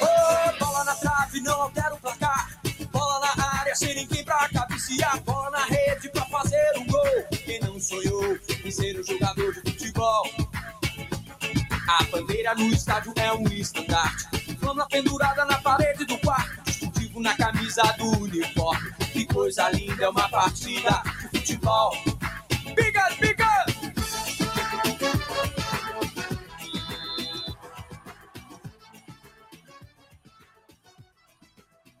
Oh, 0.00 0.58
bola 0.58 0.84
na 0.84 0.94
trave, 0.94 1.40
não 1.40 1.70
quero 1.70 1.98
ninguém 3.98 4.24
pra 4.24 4.48
cabecear 4.48 5.20
bola 5.22 5.50
na 5.50 5.64
rede 5.64 6.08
pra 6.10 6.24
fazer 6.26 6.78
um 6.78 6.86
gol. 6.86 7.24
Quem 7.44 7.60
não 7.60 7.78
sonhou 7.80 8.38
em 8.64 8.70
ser 8.70 8.98
um 8.98 9.04
jogador 9.04 9.52
de 9.52 9.60
futebol? 9.60 10.30
A 11.88 12.04
bandeira 12.04 12.54
no 12.54 12.66
estádio 12.68 13.12
é 13.16 13.32
um 13.32 13.44
estandarte. 13.48 14.26
Flama 14.58 14.86
pendurada 14.88 15.44
na 15.44 15.58
parede 15.60 16.04
do 16.04 16.18
quarto. 16.18 16.62
Distintivo 16.64 17.20
na 17.20 17.36
camisa 17.36 17.82
do 17.98 18.22
uniforme. 18.22 18.92
Que 19.12 19.26
coisa 19.26 19.68
linda 19.70 20.04
é 20.04 20.08
uma 20.08 20.28
partida 20.28 21.02
futebol. 21.48 21.92
Bigas, 22.76 23.16
bigas. 23.20 23.47